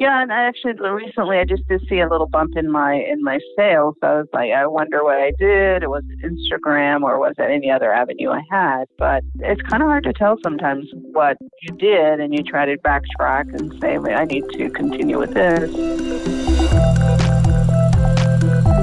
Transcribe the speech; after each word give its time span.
Yeah, 0.00 0.22
and 0.22 0.32
I 0.32 0.44
actually 0.44 0.72
recently 0.80 1.36
I 1.36 1.44
just 1.44 1.68
did 1.68 1.86
see 1.86 2.00
a 2.00 2.08
little 2.08 2.26
bump 2.26 2.56
in 2.56 2.70
my 2.70 2.94
in 2.94 3.22
my 3.22 3.38
sales. 3.54 3.96
So 4.00 4.06
I 4.06 4.14
was 4.14 4.28
like, 4.32 4.50
I 4.50 4.66
wonder 4.66 5.04
what 5.04 5.18
I 5.18 5.30
did. 5.38 5.82
It 5.82 5.90
was 5.90 6.02
Instagram 6.24 7.02
or 7.02 7.18
was 7.18 7.34
it 7.36 7.50
any 7.50 7.70
other 7.70 7.92
avenue 7.92 8.30
I 8.30 8.40
had? 8.50 8.86
But 8.96 9.22
it's 9.40 9.60
kind 9.60 9.82
of 9.82 9.90
hard 9.90 10.04
to 10.04 10.14
tell 10.14 10.38
sometimes 10.42 10.86
what 11.12 11.36
you 11.60 11.76
did, 11.76 12.18
and 12.18 12.32
you 12.32 12.42
try 12.42 12.64
to 12.64 12.78
backtrack 12.78 13.52
and 13.52 13.78
say, 13.78 13.98
I 13.98 14.24
need 14.24 14.44
to 14.54 14.70
continue 14.70 15.18
with 15.18 15.34
this. 15.34 15.70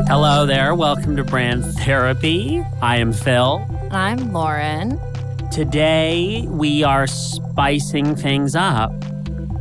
Hello 0.07 0.45
there. 0.45 0.75
Welcome 0.75 1.15
to 1.15 1.23
Brand 1.23 1.65
Therapy. 1.65 2.63
I 2.79 2.97
am 2.97 3.11
Phil. 3.11 3.65
I'm 3.89 4.33
Lauren. 4.33 4.99
Today 5.51 6.45
we 6.47 6.83
are 6.83 7.07
spicing 7.07 8.15
things 8.15 8.53
up. 8.55 8.93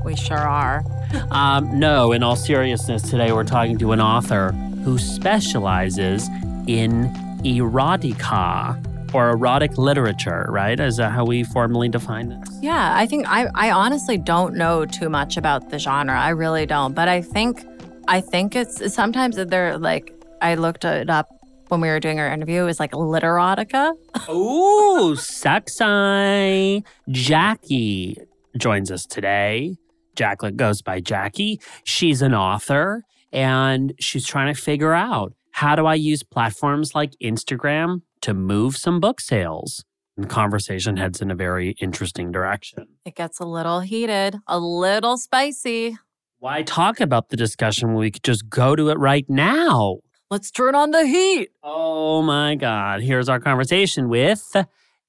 We 0.05 0.17
sure 0.17 0.37
are. 0.37 0.85
Um, 1.31 1.79
no, 1.79 2.13
in 2.13 2.23
all 2.23 2.37
seriousness, 2.37 3.03
today 3.03 3.33
we're 3.33 3.45
talking 3.45 3.79
to 3.79 3.93
an 3.93 4.01
author 4.01 4.53
who 4.85 4.99
specializes 4.99 6.29
in 6.67 7.13
erotica 7.45 8.83
or 9.15 9.31
erotic 9.31 9.79
literature, 9.79 10.47
right? 10.49 10.79
Is 10.79 10.97
that 10.97 11.13
how 11.13 11.25
we 11.25 11.45
formally 11.45 11.89
define 11.89 12.29
this? 12.29 12.49
Yeah, 12.61 12.95
I 12.97 13.07
think 13.07 13.27
I, 13.29 13.47
I 13.55 13.71
honestly 13.71 14.19
don't 14.19 14.55
know 14.55 14.85
too 14.85 15.09
much 15.09 15.37
about 15.37 15.71
the 15.71 15.79
genre. 15.79 16.19
I 16.19 16.31
really 16.31 16.67
don't. 16.67 16.95
But 16.95 17.09
I 17.09 17.23
think 17.23 17.65
I 18.09 18.21
think 18.21 18.55
it's 18.57 18.93
sometimes 18.93 19.37
they're 19.37 19.79
like 19.79 20.13
I 20.43 20.55
looked 20.55 20.85
it 20.85 21.09
up 21.09 21.29
when 21.69 21.81
we 21.81 21.89
were 21.89 22.01
doing 22.01 22.21
our 22.21 22.29
interview. 22.29 22.63
It 22.63 22.67
was 22.67 22.81
like 22.81 22.93
literotica. 22.93 23.93
Ooh, 24.29 25.17
sexy. 25.17 26.85
Jackie 27.09 28.19
joins 28.57 28.91
us 28.91 29.07
today. 29.07 29.77
Jacqueline 30.17 30.57
goes 30.57 30.83
by 30.83 31.01
Jackie. 31.01 31.61
She's 31.85 32.23
an 32.23 32.35
author 32.35 33.05
and 33.33 33.93
she's 34.01 34.27
trying 34.27 34.53
to 34.53 34.61
figure 34.61 34.93
out 34.93 35.35
how 35.53 35.77
do 35.77 35.87
I 35.87 35.95
use 35.95 36.23
platforms 36.23 36.95
like 36.95 37.13
Instagram 37.23 38.03
to 38.23 38.35
move 38.35 38.77
some 38.77 39.01
book 39.01 39.21
sales? 39.21 39.85
And 40.17 40.25
the 40.25 40.29
conversation 40.29 40.97
heads 40.97 41.21
in 41.21 41.31
a 41.31 41.35
very 41.35 41.71
interesting 41.81 42.33
direction. 42.33 42.87
It 43.05 43.15
gets 43.15 43.39
a 43.39 43.45
little 43.45 43.81
heated, 43.81 44.39
a 44.47 44.59
little 44.59 45.19
spicy. 45.19 45.97
Why 46.39 46.63
talk 46.63 47.01
about 47.01 47.29
the 47.29 47.37
discussion 47.37 47.89
when 47.89 47.99
we 47.99 48.11
could 48.11 48.23
just 48.23 48.49
go 48.49 48.77
to 48.77 48.89
it 48.91 48.99
right 48.99 49.25
now? 49.29 49.99
Let's 50.31 50.51
turn 50.51 50.75
on 50.75 50.91
the 50.91 51.07
heat. 51.07 51.51
Oh 51.63 52.21
my 52.23 52.57
God. 52.57 53.01
Here's 53.01 53.29
our 53.29 53.41
conversation 53.41 54.09
with 54.09 54.45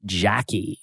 Jackie. 0.05 0.79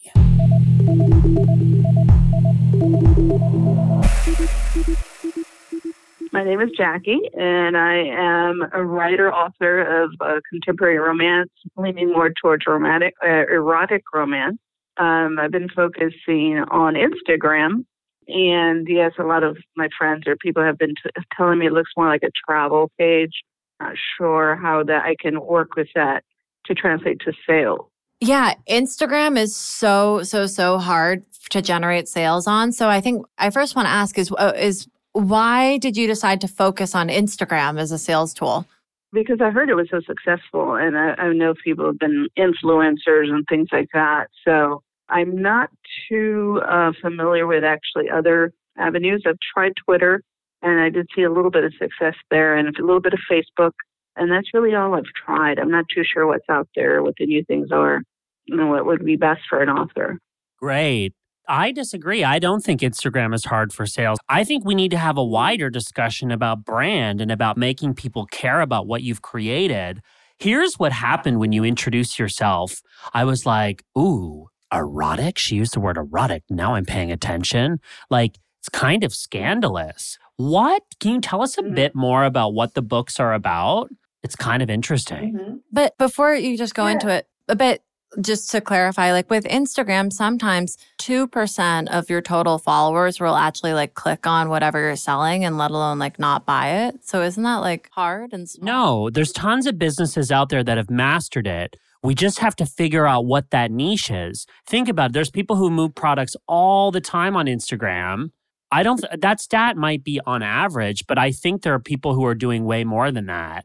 My 6.33 6.43
name 6.43 6.61
is 6.61 6.71
Jackie, 6.77 7.21
and 7.39 7.77
I 7.77 7.95
am 7.95 8.61
a 8.73 8.85
writer, 8.85 9.33
author 9.33 10.03
of 10.03 10.11
contemporary 10.51 10.99
romance, 10.99 11.51
leaning 11.77 12.11
more 12.13 12.33
towards 12.43 12.67
romantic, 12.67 13.15
uh, 13.25 13.47
erotic 13.49 14.03
romance. 14.13 14.59
Um, 14.97 15.39
I've 15.39 15.53
been 15.53 15.69
focusing 15.69 16.59
on 16.71 16.95
Instagram, 16.95 17.85
and 18.27 18.87
yes, 18.89 19.13
a 19.19 19.23
lot 19.23 19.45
of 19.45 19.57
my 19.77 19.89
friends 19.97 20.25
or 20.27 20.37
people 20.37 20.63
have 20.63 20.77
been 20.77 20.95
t- 21.03 21.11
telling 21.37 21.61
me 21.61 21.67
it 21.67 21.73
looks 21.73 21.93
more 21.97 22.09
like 22.09 22.25
a 22.25 22.31
travel 22.45 22.91
page. 22.99 23.43
Not 23.81 23.95
sure 24.17 24.57
how 24.57 24.83
that 24.85 25.05
I 25.05 25.15
can 25.21 25.41
work 25.41 25.77
with 25.77 25.89
that 25.95 26.25
to 26.67 26.75
translate 26.75 27.21
to 27.21 27.33
sales. 27.49 27.87
Yeah, 28.21 28.55
Instagram 28.69 29.39
is 29.39 29.55
so 29.55 30.23
so 30.23 30.47
so 30.47 30.79
hard 30.79 31.25
to 31.51 31.61
generate 31.61 32.09
sales 32.09 32.47
on. 32.47 32.73
So 32.73 32.89
I 32.89 33.01
think 33.01 33.27
I 33.39 33.51
first 33.51 33.77
want 33.77 33.87
to 33.87 33.91
ask 33.91 34.19
is 34.19 34.33
uh, 34.39 34.53
is 34.57 34.89
why 35.13 35.79
did 35.79 35.97
you 35.97 36.07
decide 36.07 36.41
to 36.41 36.49
focus 36.49 36.95
on 36.95 37.09
Instagram 37.09 37.79
as 37.79 37.93
a 37.93 37.99
sales 37.99 38.35
tool? 38.35 38.67
Because 39.13 39.39
I 39.41 39.51
heard 39.51 39.71
it 39.71 39.75
was 39.75 39.89
so 39.91 40.01
successful, 40.01 40.75
and 40.75 40.99
I, 40.99 41.15
I 41.17 41.33
know 41.33 41.55
people 41.63 41.87
have 41.87 41.99
been 42.01 42.27
influencers 42.37 43.31
and 43.31 43.45
things 43.49 43.69
like 43.71 43.89
that. 43.95 44.27
So 44.45 44.83
I'm 45.09 45.41
not 45.41 45.71
too 46.09 46.61
uh, 46.69 46.91
familiar 47.01 47.47
with 47.47 47.63
actually 47.63 48.11
other 48.11 48.53
avenues. 48.77 49.23
I've 49.25 49.39
tried 49.55 49.73
Twitter, 49.85 50.23
and 50.63 50.81
I 50.81 50.89
did 50.89 51.07
see 51.15 51.23
a 51.23 51.31
little 51.31 51.53
bit 51.53 51.63
of 51.63 51.73
success 51.79 52.17
there, 52.31 52.57
and 52.57 52.77
a 52.77 52.85
little 52.85 53.01
bit 53.01 53.13
of 53.13 53.21
Facebook, 53.31 53.73
and 54.17 54.31
that's 54.31 54.53
really 54.55 54.75
all 54.75 54.95
I've 54.95 55.05
tried. 55.25 55.59
I'm 55.59 55.71
not 55.71 55.87
too 55.95 56.03
sure 56.05 56.27
what's 56.27 56.49
out 56.49 56.69
there, 56.75 57.03
what 57.03 57.15
the 57.19 57.27
new 57.27 57.45
things 57.45 57.71
are, 57.73 58.03
know, 58.49 58.69
what 58.69 58.87
would 58.87 59.05
be 59.05 59.17
best 59.17 59.43
for 59.49 59.61
an 59.61 59.69
author. 59.69 60.19
Great. 60.59 61.15
I 61.47 61.73
disagree. 61.73 62.25
I 62.25 62.39
don't 62.39 62.65
think 62.65 62.81
Instagram 62.81 63.35
is 63.35 63.45
hard 63.45 63.73
for 63.73 63.85
sales. 63.85 64.19
I 64.29 64.45
think 64.45 64.65
we 64.65 64.75
need 64.75 64.91
to 64.93 64.99
have 64.99 65.19
a 65.19 65.25
wider 65.25 65.69
discussion 65.69 66.31
about 66.31 66.65
brand 66.65 67.21
and 67.21 67.31
about 67.31 67.59
making 67.59 67.95
people 67.95 68.25
care 68.27 68.63
about 68.63 68.87
what 68.87 69.03
you've 69.03 69.21
created. 69.21 70.01
Here's 70.39 70.79
what 70.79 70.93
happened 70.93 71.39
when 71.39 71.53
you 71.53 71.63
introduced 71.65 72.19
yourself. 72.19 72.81
I 73.13 73.25
was 73.25 73.45
like, 73.45 73.85
ooh, 73.97 74.49
erotic? 74.73 75.39
She 75.39 75.57
used 75.57 75.75
the 75.75 75.81
word 75.81 75.99
erotic. 75.99 76.45
Now 76.49 76.75
I'm 76.75 76.87
paying 76.87 77.13
attention. 77.13 77.79
Like, 78.11 78.39
it's 78.59 78.71
kind 78.71 79.05
of 79.05 79.15
scandalous. 79.15 80.19
What? 80.37 80.83
Can 80.99 81.13
you 81.13 81.21
tell 81.21 81.43
us 81.43 81.59
a 81.59 81.63
mm-hmm. 81.63 81.75
bit 81.75 81.95
more 81.95 82.25
about 82.25 82.55
what 82.55 82.73
the 82.73 82.83
books 82.83 83.21
are 83.21 83.35
about? 83.35 83.91
It's 84.25 84.35
kind 84.35 84.63
of 84.63 84.71
interesting. 84.71 85.35
Mm-hmm. 85.35 85.57
But 85.71 85.97
before 85.99 86.35
you 86.35 86.57
just 86.57 86.75
go 86.75 86.87
yeah. 86.87 86.93
into 86.93 87.09
it, 87.09 87.29
a 87.47 87.55
bit 87.55 87.83
just 88.21 88.51
to 88.53 88.61
clarify, 88.61 89.13
like 89.13 89.29
with 89.29 89.45
Instagram, 89.45 90.13
sometimes 90.13 90.79
2% 91.01 91.89
of 91.89 92.09
your 92.09 92.23
total 92.23 92.59
followers 92.59 93.21
will 93.21 93.35
actually 93.35 93.75
like 93.75 93.95
click 93.95 94.27
on 94.27 94.49
whatever 94.49 94.81
you're 94.81 94.97
selling 94.97 95.45
and 95.45 95.59
let 95.59 95.71
alone 95.71 95.99
like 95.99 96.19
not 96.19 96.47
buy 96.47 96.87
it. 96.87 97.05
So 97.05 97.23
isn't 97.23 97.43
that 97.43 97.57
like 97.57 97.91
hard 97.93 98.33
and 98.33 98.49
small? 98.49 98.65
No, 98.65 99.11
there's 99.11 99.33
tons 99.33 99.67
of 99.67 99.79
businesses 99.79 100.33
out 100.33 100.49
there 100.49 100.65
that 100.65 100.77
have 100.77 100.91
mastered 100.91 101.47
it. 101.47 101.77
We 102.03 102.15
just 102.15 102.39
have 102.41 102.55
to 102.57 102.67
figure 102.67 103.07
out 103.07 103.25
what 103.25 103.51
that 103.51 103.71
niche 103.71 104.11
is. 104.11 104.47
Think 104.67 104.89
about 104.89 105.11
it. 105.11 105.13
There's 105.15 105.31
people 105.31 105.57
who 105.57 105.71
move 105.71 105.95
products 105.95 106.37
all 106.47 106.91
the 106.91 107.01
time 107.01 107.37
on 107.37 107.47
Instagram. 107.47 108.31
I 108.71 108.83
don't, 108.83 109.05
that 109.17 109.41
stat 109.41 109.77
might 109.77 110.05
be 110.05 110.21
on 110.27 110.43
average, 110.43 111.07
but 111.07 111.19
I 111.19 111.31
think 111.31 111.63
there 111.63 111.75
are 111.75 111.81
people 111.81 112.15
who 112.15 112.25
are 112.25 112.35
doing 112.35 112.65
way 112.65 112.85
more 112.85 113.11
than 113.11 113.27
that. 113.27 113.65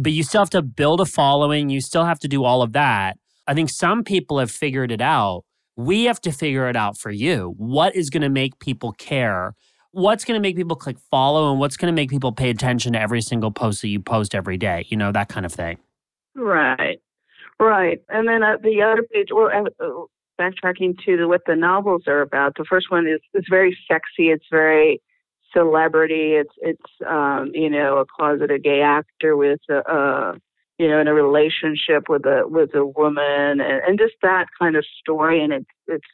But 0.00 0.12
you 0.12 0.22
still 0.22 0.40
have 0.40 0.50
to 0.50 0.62
build 0.62 1.00
a 1.00 1.06
following. 1.06 1.68
You 1.68 1.80
still 1.80 2.04
have 2.04 2.20
to 2.20 2.28
do 2.28 2.44
all 2.44 2.62
of 2.62 2.72
that 2.72 3.18
I 3.48 3.54
think 3.54 3.70
some 3.70 4.04
people 4.04 4.38
have 4.38 4.50
figured 4.50 4.92
it 4.92 5.00
out. 5.00 5.44
We 5.74 6.04
have 6.04 6.20
to 6.20 6.32
figure 6.32 6.68
it 6.68 6.76
out 6.76 6.98
for 6.98 7.10
you. 7.10 7.54
What 7.56 7.96
is 7.96 8.10
going 8.10 8.20
to 8.20 8.28
make 8.28 8.58
people 8.58 8.92
care? 8.92 9.54
What's 9.92 10.24
going 10.26 10.36
to 10.36 10.42
make 10.42 10.54
people 10.54 10.76
click 10.76 10.98
follow 11.10 11.50
and 11.50 11.58
what's 11.58 11.78
going 11.78 11.90
to 11.90 11.96
make 11.96 12.10
people 12.10 12.30
pay 12.30 12.50
attention 12.50 12.92
to 12.92 13.00
every 13.00 13.22
single 13.22 13.50
post 13.50 13.80
that 13.80 13.88
you 13.88 14.00
post 14.00 14.34
every 14.34 14.58
day? 14.58 14.84
You 14.88 14.98
know, 14.98 15.12
that 15.12 15.30
kind 15.30 15.46
of 15.46 15.52
thing. 15.52 15.78
Right. 16.34 17.00
Right. 17.58 18.02
And 18.10 18.28
then 18.28 18.42
uh, 18.42 18.58
the 18.62 18.82
other 18.82 19.02
page, 19.02 19.28
well, 19.32 19.48
uh, 19.50 19.88
backtracking 20.38 21.02
to 21.06 21.16
the, 21.16 21.26
what 21.26 21.40
the 21.46 21.56
novels 21.56 22.02
are 22.06 22.20
about. 22.20 22.52
The 22.58 22.66
first 22.68 22.90
one 22.90 23.06
is, 23.06 23.20
is 23.32 23.46
very 23.48 23.76
sexy. 23.90 24.28
It's 24.28 24.44
very 24.50 25.00
celebrity. 25.52 26.34
It's, 26.34 26.54
it's, 26.58 26.92
um, 27.06 27.50
you 27.54 27.70
know, 27.70 27.98
a 27.98 28.06
closeted 28.06 28.62
gay 28.62 28.80
actor 28.82 29.36
with 29.36 29.60
a, 29.68 29.78
a 29.90 30.38
you 30.78 30.88
know, 30.88 31.00
in 31.00 31.08
a 31.08 31.14
relationship 31.14 32.08
with 32.08 32.24
a 32.24 32.42
with 32.46 32.74
a 32.74 32.86
woman, 32.86 33.60
and, 33.60 33.82
and 33.86 33.98
just 33.98 34.14
that 34.22 34.46
kind 34.58 34.76
of 34.76 34.84
story. 35.00 35.42
And 35.42 35.52
it's 35.52 35.66
it's 35.86 36.06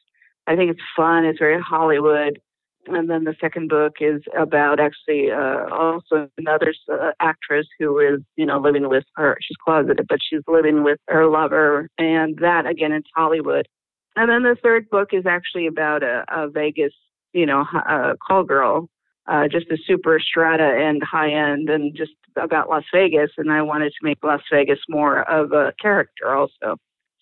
I 0.47 0.57
think 0.57 0.71
it's 0.71 0.81
fun. 0.97 1.25
It's 1.25 1.39
very 1.39 1.61
Hollywood. 1.61 2.41
And 2.87 3.09
then 3.09 3.25
the 3.25 3.35
second 3.41 3.71
book 3.71 3.95
is 4.01 4.21
about 4.37 4.79
actually 4.79 5.31
uh, 5.31 5.75
also 5.75 6.29
another 6.37 6.75
uh, 6.93 7.13
actress 7.19 7.67
who 7.79 7.99
is, 7.99 8.21
you 8.37 8.45
know, 8.45 8.59
living 8.59 8.91
with 8.91 9.05
her. 9.17 9.39
She's 9.41 9.57
closeted, 9.57 10.07
but 10.07 10.19
she's 10.23 10.43
living 10.47 10.83
with 10.83 10.99
her 11.09 11.27
lover, 11.27 11.89
and 11.99 12.37
that 12.39 12.67
again, 12.67 12.93
it's 12.93 13.09
Hollywood. 13.15 13.69
And 14.17 14.31
then 14.31 14.43
the 14.43 14.57
third 14.63 14.89
book 14.91 15.11
is 15.13 15.25
actually 15.27 15.67
about 15.67 16.03
a, 16.03 16.25
a 16.29 16.49
Vegas, 16.49 16.93
you 17.33 17.47
know, 17.47 17.65
a 17.75 18.17
call 18.27 18.45
girl 18.45 18.89
uh, 19.27 19.49
just 19.49 19.69
the 19.69 19.79
super 19.87 20.21
strata 20.21 20.65
and 20.79 21.03
high 21.03 21.31
end 21.31 21.71
and 21.71 21.97
just 21.97 22.13
about 22.37 22.69
Las 22.69 22.85
Vegas. 22.93 23.31
And 23.39 23.51
I 23.51 23.63
wanted 23.63 23.91
to 23.91 24.05
make 24.05 24.19
Las 24.23 24.43
Vegas 24.53 24.81
more 24.89 25.29
of 25.31 25.53
a 25.53 25.73
character 25.81 26.35
also. 26.35 26.77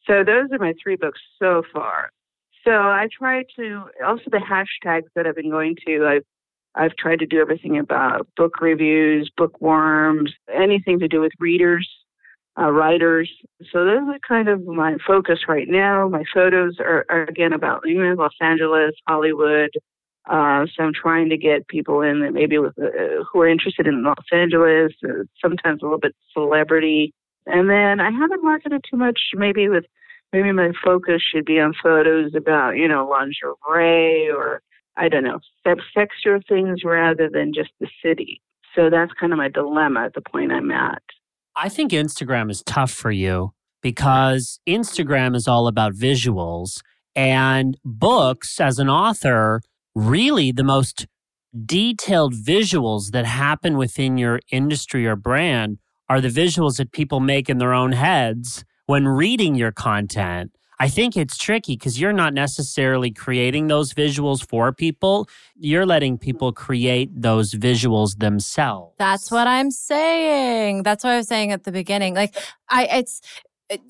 So 0.07 0.25
those 0.25 0.51
are 0.53 0.59
my 0.59 0.75
three 0.83 0.97
books 0.97 1.21
so 1.39 1.63
far. 1.73 2.11
So 2.65 2.71
I 2.71 3.09
try 3.17 3.45
to 3.57 3.85
also 4.05 4.25
the 4.31 4.39
hashtags 4.39 5.09
that 5.15 5.27
I've 5.27 5.37
been 5.37 5.51
going 5.51 5.77
to. 5.87 6.07
I've 6.07 6.25
I've 6.75 6.97
tried 6.97 7.19
to 7.19 7.27
do 7.27 7.41
everything 7.41 7.79
about 7.79 8.27
book 8.37 8.61
reviews, 8.61 9.31
bookworms, 9.37 10.33
anything 10.53 10.99
to 11.01 11.09
do 11.09 11.21
with 11.21 11.33
readers, 11.39 11.87
uh, 12.59 12.71
writers. 12.71 13.31
So 13.73 13.85
those 13.85 14.09
are 14.09 14.19
kind 14.27 14.49
of 14.49 14.65
my 14.65 14.97
focus 15.07 15.41
right 15.49 15.69
now. 15.69 16.09
My 16.09 16.25
photos 16.33 16.77
are, 16.81 17.05
are 17.11 17.25
again 17.25 17.53
about 17.53 17.83
you 17.85 18.03
know, 18.03 18.15
Los 18.15 18.35
Angeles, 18.41 18.95
Hollywood, 19.07 19.71
uh, 20.29 20.67
so 20.75 20.85
I'm 20.85 20.93
trying 20.95 21.31
to 21.31 21.37
get 21.37 21.69
people 21.69 22.01
in 22.01 22.21
that 22.21 22.33
maybe 22.33 22.59
with, 22.59 22.79
uh, 22.79 23.25
who 23.31 23.41
are 23.41 23.49
interested 23.49 23.87
in 23.87 24.05
Los 24.05 24.25
Angeles, 24.33 24.93
uh, 25.05 25.25
sometimes 25.41 25.83
a 25.83 25.85
little 25.85 25.99
bit 25.99 26.15
celebrity. 26.33 27.13
And 27.47 27.69
then 27.69 27.99
I 28.01 28.11
haven't 28.11 28.45
marketed 28.45 28.85
too 28.89 28.97
much. 28.97 29.19
Maybe 29.35 29.69
with 29.69 29.85
maybe 30.33 30.53
my 30.53 30.71
focus 30.85 31.23
should 31.23 31.45
be 31.45 31.59
on 31.59 31.75
photos 31.83 32.35
about 32.37 32.77
you 32.77 32.87
know 32.87 33.09
lingerie 33.09 34.31
or 34.31 34.63
I 34.97 35.09
don't 35.09 35.25
know, 35.25 35.41
sexier 35.67 36.47
things 36.47 36.85
rather 36.85 37.29
than 37.29 37.53
just 37.55 37.71
the 37.81 37.89
city. 38.05 38.43
So 38.75 38.91
that's 38.91 39.13
kind 39.19 39.33
of 39.33 39.39
my 39.39 39.49
dilemma 39.49 40.05
at 40.05 40.15
the 40.15 40.21
point 40.21 40.53
I'm 40.53 40.71
at. 40.71 41.03
I 41.57 41.69
think 41.69 41.93
Instagram 41.93 42.51
is 42.51 42.63
tough 42.63 42.91
for 42.91 43.11
you 43.11 43.53
because 43.83 44.61
Instagram 44.67 45.35
is 45.35 45.49
all 45.49 45.67
about 45.67 45.95
visuals 45.95 46.81
and 47.15 47.77
books 47.85 48.61
as 48.61 48.79
an 48.79 48.89
author, 48.89 49.61
really 49.95 50.53
the 50.53 50.65
most 50.65 51.07
detailed 51.67 52.35
visuals 52.35 53.11
that 53.11 53.27
happen 53.27 53.77
within 53.77 54.17
your 54.17 54.41
industry 54.51 55.07
or 55.07 55.17
brand 55.17 55.79
are 56.09 56.21
the 56.21 56.29
visuals 56.29 56.77
that 56.79 56.93
people 56.93 57.21
make 57.21 57.49
in 57.49 57.59
their 57.59 57.73
own 57.73 57.93
heads 57.93 58.65
when 58.87 59.07
reading 59.07 59.55
your 59.55 59.73
content. 59.73 60.53
I 60.79 60.89
think 60.89 61.17
it's 61.17 61.39
tricky 61.39 61.77
because 61.77 62.01
you're 62.01 62.13
not 62.13 62.35
necessarily 62.35 63.13
creating 63.13 63.69
those 63.69 63.95
visuals 63.95 64.45
for 64.45 64.73
people. 64.73 65.29
You're 65.55 65.87
letting 65.87 66.19
people 66.19 66.53
create 66.53 67.09
those 67.15 67.55
visuals 67.55 68.19
themselves. 68.19 68.97
That's 68.99 69.31
what 69.31 69.47
I'm 69.47 69.71
saying. 69.71 70.83
That's 70.83 71.05
what 71.05 71.11
I 71.11 71.17
was 71.19 71.29
saying 71.29 71.53
at 71.53 71.63
the 71.63 71.71
beginning. 71.71 72.15
Like, 72.15 72.35
I, 72.69 72.87
it's, 72.87 73.21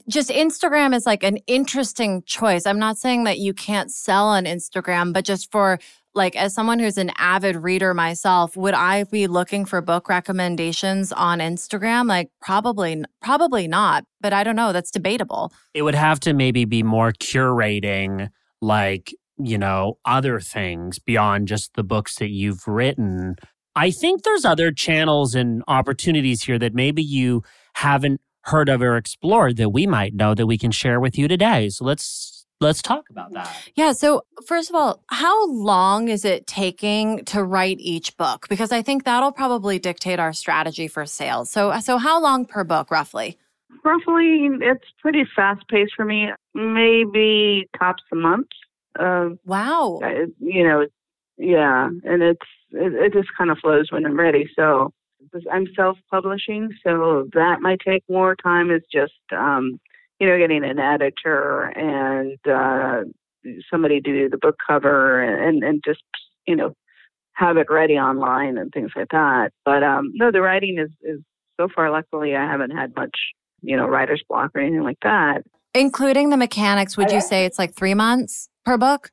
just 0.09 0.31
Instagram 0.31 0.95
is 0.95 1.07
like 1.07 1.23
an 1.23 1.39
interesting 1.47 2.23
choice. 2.25 2.67
I'm 2.67 2.79
not 2.79 2.99
saying 2.99 3.25
that 3.25 3.39
you 3.39 3.55
can't 3.55 3.91
sell 3.91 4.27
on 4.27 4.45
Instagram, 4.45 5.13
but 5.13 5.25
just 5.25 5.51
for 5.51 5.79
like 6.15 6.37
as 6.37 6.55
someone 6.55 6.79
who's 6.79 6.99
an 6.99 7.11
avid 7.17 7.57
reader 7.57 7.95
myself 7.95 8.55
would 8.55 8.75
i 8.75 9.05
be 9.05 9.27
looking 9.27 9.65
for 9.65 9.81
book 9.81 10.09
recommendations 10.09 11.13
on 11.13 11.39
instagram? 11.39 12.07
Like 12.07 12.31
probably 12.41 13.03
probably 13.23 13.67
not 13.67 14.05
but 14.21 14.33
i 14.33 14.45
don't 14.45 14.57
know. 14.57 14.73
That's 14.73 14.91
debatable. 14.91 15.53
It 15.75 15.83
would 15.83 15.95
have 15.95 16.21
to 16.21 16.33
maybe 16.33 16.65
be 16.65 16.83
more 16.83 17.13
curating 17.13 18.29
like 18.61 19.15
you 19.39 19.59
know 19.59 19.99
other 20.05 20.39
things 20.41 20.99
beyond 20.99 21.49
just 21.49 21.75
the 21.75 21.85
books 21.85 22.17
that 22.17 22.31
you've 22.31 22.67
written. 22.67 23.37
I 23.75 23.91
think 23.91 24.23
there's 24.23 24.45
other 24.45 24.71
channels 24.71 25.35
and 25.35 25.63
opportunities 25.67 26.43
here 26.43 26.59
that 26.59 26.75
maybe 26.75 27.03
you 27.03 27.43
haven't 27.75 28.21
heard 28.43 28.69
of 28.69 28.83
or 28.83 28.97
explored 28.97 29.57
that 29.57 29.71
we 29.71 29.87
might 29.87 30.15
know 30.15 30.35
that 30.35 30.47
we 30.47 30.59
can 30.59 30.71
share 30.71 31.01
with 31.01 31.17
you 31.19 31.29
today 31.29 31.69
so 31.69 31.85
let's 31.85 32.43
let's 32.63 32.81
talk 32.81 33.11
about 33.11 33.33
that. 33.33 33.55
Yeah. 33.75 33.93
So, 33.93 34.23
first 34.47 34.71
of 34.71 34.77
all, 34.77 35.03
how 35.09 35.51
long 35.51 36.09
is 36.09 36.25
it 36.25 36.47
taking 36.47 37.25
to 37.27 37.45
write 37.45 37.79
each 37.81 38.17
book? 38.17 38.49
Because 38.49 38.73
I 38.73 38.81
think 38.81 39.05
that'll 39.05 39.33
probably 39.33 39.79
dictate 39.79 40.19
our 40.19 40.33
strategy 40.33 40.89
for 40.89 41.05
sales. 41.05 41.51
So, 41.51 41.79
so 41.81 41.99
how 41.99 42.23
long 42.23 42.47
per 42.47 42.65
book, 42.65 42.91
roughly? 42.91 43.37
Roughly, 43.85 44.49
it's 44.61 44.85
pretty 45.01 45.25
fast 45.35 45.67
paced 45.69 45.95
for 45.97 46.05
me. 46.05 46.31
Maybe 46.55 47.69
tops 47.79 48.05
a 48.13 48.17
month. 48.17 48.47
Uh, 48.99 49.31
wow. 49.45 50.01
You 50.39 50.65
know, 50.65 50.87
yeah, 51.37 51.89
and 52.05 52.23
it's 52.23 52.47
it, 52.71 52.93
it 52.93 53.13
just 53.13 53.29
kind 53.37 53.51
of 53.51 53.59
flows 53.59 53.89
when 53.91 54.07
I'm 54.07 54.19
ready. 54.19 54.49
So 54.55 54.93
I'm 55.51 55.67
self 55.75 55.99
publishing, 56.11 56.71
so 56.85 57.29
that 57.33 57.61
might 57.61 57.81
take 57.85 58.05
more 58.09 58.37
time. 58.37 58.71
Is 58.71 58.83
just 58.93 59.13
um, 59.37 59.81
you 60.23 60.29
know, 60.29 60.39
getting 60.39 60.63
an 60.63 60.79
editor 60.79 61.65
and 61.75 62.39
uh, 62.47 63.03
somebody 63.69 64.01
to 64.01 64.13
do 64.13 64.29
the 64.29 64.39
book 64.39 64.55
cover 64.65 65.21
and, 65.21 65.65
and 65.65 65.83
just, 65.85 66.05
you 66.47 66.55
know, 66.55 66.75
have 67.33 67.57
it 67.57 67.67
ready 67.69 67.95
online 67.95 68.57
and 68.57 68.71
things 68.73 68.93
like 68.95 69.09
that. 69.11 69.51
But 69.65 69.83
um, 69.83 70.13
no, 70.15 70.31
the 70.31 70.41
writing 70.41 70.79
is, 70.79 70.91
is 71.03 71.21
so 71.59 71.67
far, 71.75 71.91
luckily, 71.91 72.37
I 72.37 72.45
haven't 72.49 72.71
had 72.71 72.95
much, 72.95 73.11
you 73.63 73.77
know, 73.77 73.89
writer's 73.89 74.23
block 74.29 74.53
or 74.55 74.61
anything 74.61 74.85
like 74.85 75.01
that. 75.03 75.43
Including 75.75 76.31
the 76.31 76.37
mechanics, 76.37 76.97
would 76.97 77.11
you 77.11 77.21
say 77.21 77.45
it's 77.45 77.59
like 77.59 77.75
three 77.75 77.95
months 77.95 78.49
per 78.65 78.79
book? 78.79 79.11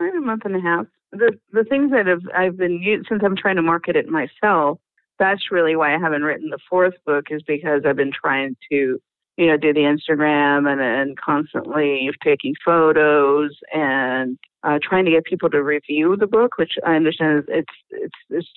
a 0.00 0.20
month 0.20 0.42
and 0.44 0.56
a 0.56 0.60
half. 0.60 0.84
The 1.12 1.32
the 1.52 1.64
things 1.64 1.92
that 1.92 2.06
have 2.06 2.22
I've 2.36 2.58
been 2.58 2.82
used 2.82 3.06
since 3.08 3.22
I'm 3.24 3.36
trying 3.36 3.56
to 3.56 3.62
market 3.62 3.96
it 3.96 4.08
myself. 4.08 4.80
That's 5.22 5.52
really 5.52 5.76
why 5.76 5.94
I 5.94 5.98
haven't 6.00 6.22
written 6.22 6.50
the 6.50 6.58
fourth 6.68 6.94
book 7.06 7.26
is 7.30 7.42
because 7.46 7.82
I've 7.86 7.94
been 7.94 8.10
trying 8.12 8.56
to 8.72 8.98
you 9.36 9.46
know, 9.46 9.56
do 9.56 9.72
the 9.72 9.80
Instagram 9.80 10.70
and, 10.70 10.80
and 10.80 11.18
constantly 11.18 12.10
taking 12.22 12.54
photos 12.64 13.56
and 13.72 14.36
uh, 14.62 14.78
trying 14.82 15.04
to 15.04 15.10
get 15.10 15.24
people 15.24 15.48
to 15.50 15.62
review 15.62 16.16
the 16.18 16.26
book, 16.26 16.58
which 16.58 16.72
I 16.84 16.96
understand 16.96 17.38
is 17.38 17.44
it's, 17.48 17.72
it's, 17.90 18.14
it's 18.30 18.48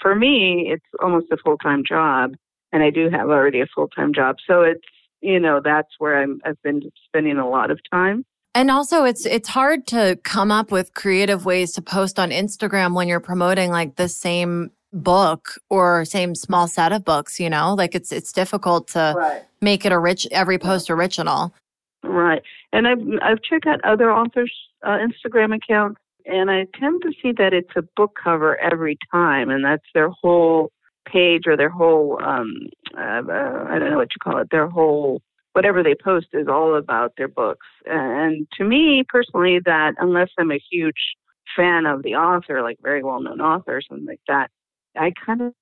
for 0.00 0.14
me, 0.14 0.70
it's 0.70 0.84
almost 1.02 1.26
a 1.32 1.36
full 1.38 1.58
time 1.58 1.82
job. 1.86 2.34
And 2.72 2.82
I 2.82 2.90
do 2.90 3.10
have 3.10 3.28
already 3.28 3.60
a 3.60 3.66
full 3.74 3.88
time 3.88 4.14
job. 4.14 4.36
So 4.46 4.62
it's, 4.62 4.84
you 5.20 5.40
know, 5.40 5.60
that's 5.62 5.90
where 5.98 6.22
I'm, 6.22 6.40
I've 6.44 6.60
been 6.62 6.82
spending 7.06 7.38
a 7.38 7.48
lot 7.48 7.70
of 7.70 7.80
time. 7.90 8.24
And 8.54 8.70
also 8.70 9.04
it's 9.04 9.24
it's 9.24 9.48
hard 9.48 9.86
to 9.88 10.18
come 10.24 10.52
up 10.52 10.70
with 10.70 10.92
creative 10.92 11.46
ways 11.46 11.72
to 11.72 11.82
post 11.82 12.18
on 12.18 12.30
Instagram 12.30 12.94
when 12.94 13.08
you're 13.08 13.18
promoting 13.18 13.70
like 13.70 13.96
the 13.96 14.08
same 14.08 14.70
book 14.92 15.58
or 15.70 16.04
same 16.04 16.34
small 16.34 16.68
set 16.68 16.92
of 16.92 17.04
books, 17.04 17.40
you 17.40 17.50
know? 17.50 17.74
Like 17.74 17.94
it's 17.94 18.12
it's 18.12 18.32
difficult 18.32 18.88
to 18.88 19.14
right. 19.16 19.42
make 19.60 19.84
it 19.84 19.92
a 19.92 19.98
rich 19.98 20.26
every 20.30 20.58
post 20.58 20.90
original. 20.90 21.54
Right. 22.02 22.42
And 22.72 22.86
I've 22.86 22.98
I've 23.22 23.42
checked 23.42 23.66
out 23.66 23.80
other 23.84 24.12
authors' 24.12 24.52
uh, 24.82 24.98
Instagram 24.98 25.54
accounts 25.54 26.00
and 26.26 26.50
I 26.50 26.66
tend 26.78 27.02
to 27.02 27.12
see 27.22 27.32
that 27.38 27.52
it's 27.52 27.72
a 27.76 27.82
book 27.96 28.16
cover 28.22 28.56
every 28.58 28.98
time 29.10 29.50
and 29.50 29.64
that's 29.64 29.86
their 29.94 30.10
whole 30.10 30.70
page 31.04 31.42
or 31.46 31.56
their 31.56 31.70
whole 31.70 32.22
um 32.22 32.52
uh, 32.96 33.22
I 33.22 33.76
don't 33.78 33.90
know 33.90 33.98
what 33.98 34.10
you 34.14 34.20
call 34.22 34.38
it, 34.38 34.48
their 34.50 34.68
whole 34.68 35.22
whatever 35.52 35.82
they 35.82 35.94
post 35.94 36.28
is 36.32 36.48
all 36.48 36.76
about 36.76 37.12
their 37.16 37.28
books. 37.28 37.66
And 37.86 38.46
to 38.58 38.64
me 38.64 39.04
personally 39.08 39.60
that 39.64 39.94
unless 39.98 40.30
I'm 40.38 40.50
a 40.50 40.60
huge 40.70 41.14
fan 41.56 41.86
of 41.86 42.02
the 42.02 42.14
author, 42.14 42.62
like 42.62 42.78
very 42.82 43.02
well 43.02 43.20
known 43.20 43.40
author 43.40 43.76
or 43.76 43.82
something 43.82 44.06
like 44.06 44.20
that, 44.28 44.50
I 44.96 45.12
kind 45.24 45.42
of 45.42 45.52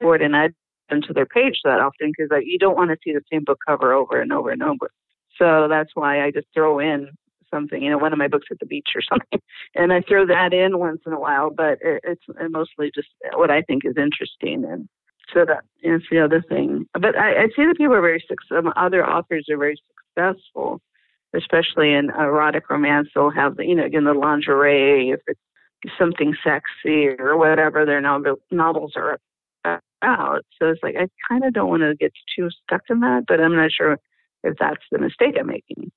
bored 0.00 0.22
and 0.22 0.36
I 0.36 0.50
into 0.90 1.12
their 1.12 1.26
page 1.26 1.60
that 1.64 1.80
often 1.80 2.12
because 2.16 2.30
like, 2.30 2.44
you 2.46 2.58
don't 2.58 2.76
want 2.76 2.90
to 2.90 2.96
see 3.02 3.12
the 3.12 3.22
same 3.32 3.44
book 3.44 3.58
cover 3.66 3.92
over 3.92 4.20
and 4.20 4.32
over 4.32 4.50
and 4.50 4.62
over. 4.62 4.90
So 5.38 5.66
that's 5.68 5.90
why 5.94 6.24
I 6.24 6.30
just 6.30 6.46
throw 6.54 6.78
in 6.78 7.08
something, 7.52 7.82
you 7.82 7.90
know, 7.90 7.98
one 7.98 8.12
of 8.12 8.18
my 8.18 8.28
books 8.28 8.46
at 8.50 8.58
the 8.58 8.66
beach 8.66 8.88
or 8.94 9.02
something, 9.08 9.40
and 9.74 9.92
I 9.92 10.02
throw 10.02 10.26
that 10.26 10.52
in 10.52 10.78
once 10.78 11.00
in 11.06 11.12
a 11.12 11.20
while. 11.20 11.50
But 11.50 11.78
it, 11.82 12.02
it's 12.04 12.22
mostly 12.50 12.90
just 12.94 13.08
what 13.34 13.50
I 13.50 13.62
think 13.62 13.84
is 13.84 13.94
interesting, 13.96 14.64
and 14.64 14.88
so 15.32 15.44
that 15.44 15.64
is 15.82 16.02
the 16.10 16.20
other 16.20 16.42
thing. 16.48 16.86
But 16.92 17.16
I, 17.16 17.42
I 17.42 17.46
see 17.54 17.66
that 17.66 17.76
people 17.76 17.94
are 17.94 18.00
very 18.00 18.24
successful. 18.26 18.72
Other 18.76 19.06
authors 19.06 19.46
are 19.50 19.58
very 19.58 19.76
successful, 20.14 20.80
especially 21.34 21.92
in 21.92 22.10
erotic 22.10 22.70
romance. 22.70 23.08
They'll 23.14 23.30
have 23.30 23.56
the, 23.56 23.66
you 23.66 23.74
know, 23.74 23.84
again 23.84 24.04
the 24.04 24.14
lingerie 24.14 25.10
if 25.10 25.20
it's 25.26 25.40
something 25.98 26.34
sexy 26.44 27.08
or 27.18 27.36
whatever 27.36 27.84
their 27.84 28.00
novel, 28.00 28.36
novels 28.50 28.92
are 28.96 29.18
about. 29.64 30.42
So 30.58 30.68
it's 30.70 30.82
like 30.82 30.96
I 30.96 31.08
kind 31.28 31.44
of 31.44 31.52
don't 31.52 31.68
want 31.68 31.82
to 31.82 31.94
get 31.96 32.12
too 32.36 32.48
stuck 32.64 32.82
in 32.88 33.00
that, 33.00 33.24
but 33.26 33.40
I'm 33.40 33.56
not 33.56 33.72
sure 33.72 33.98
if 34.42 34.54
that's 34.58 34.84
the 34.90 34.98
mistake 34.98 35.36
I'm 35.38 35.46
making. 35.46 35.90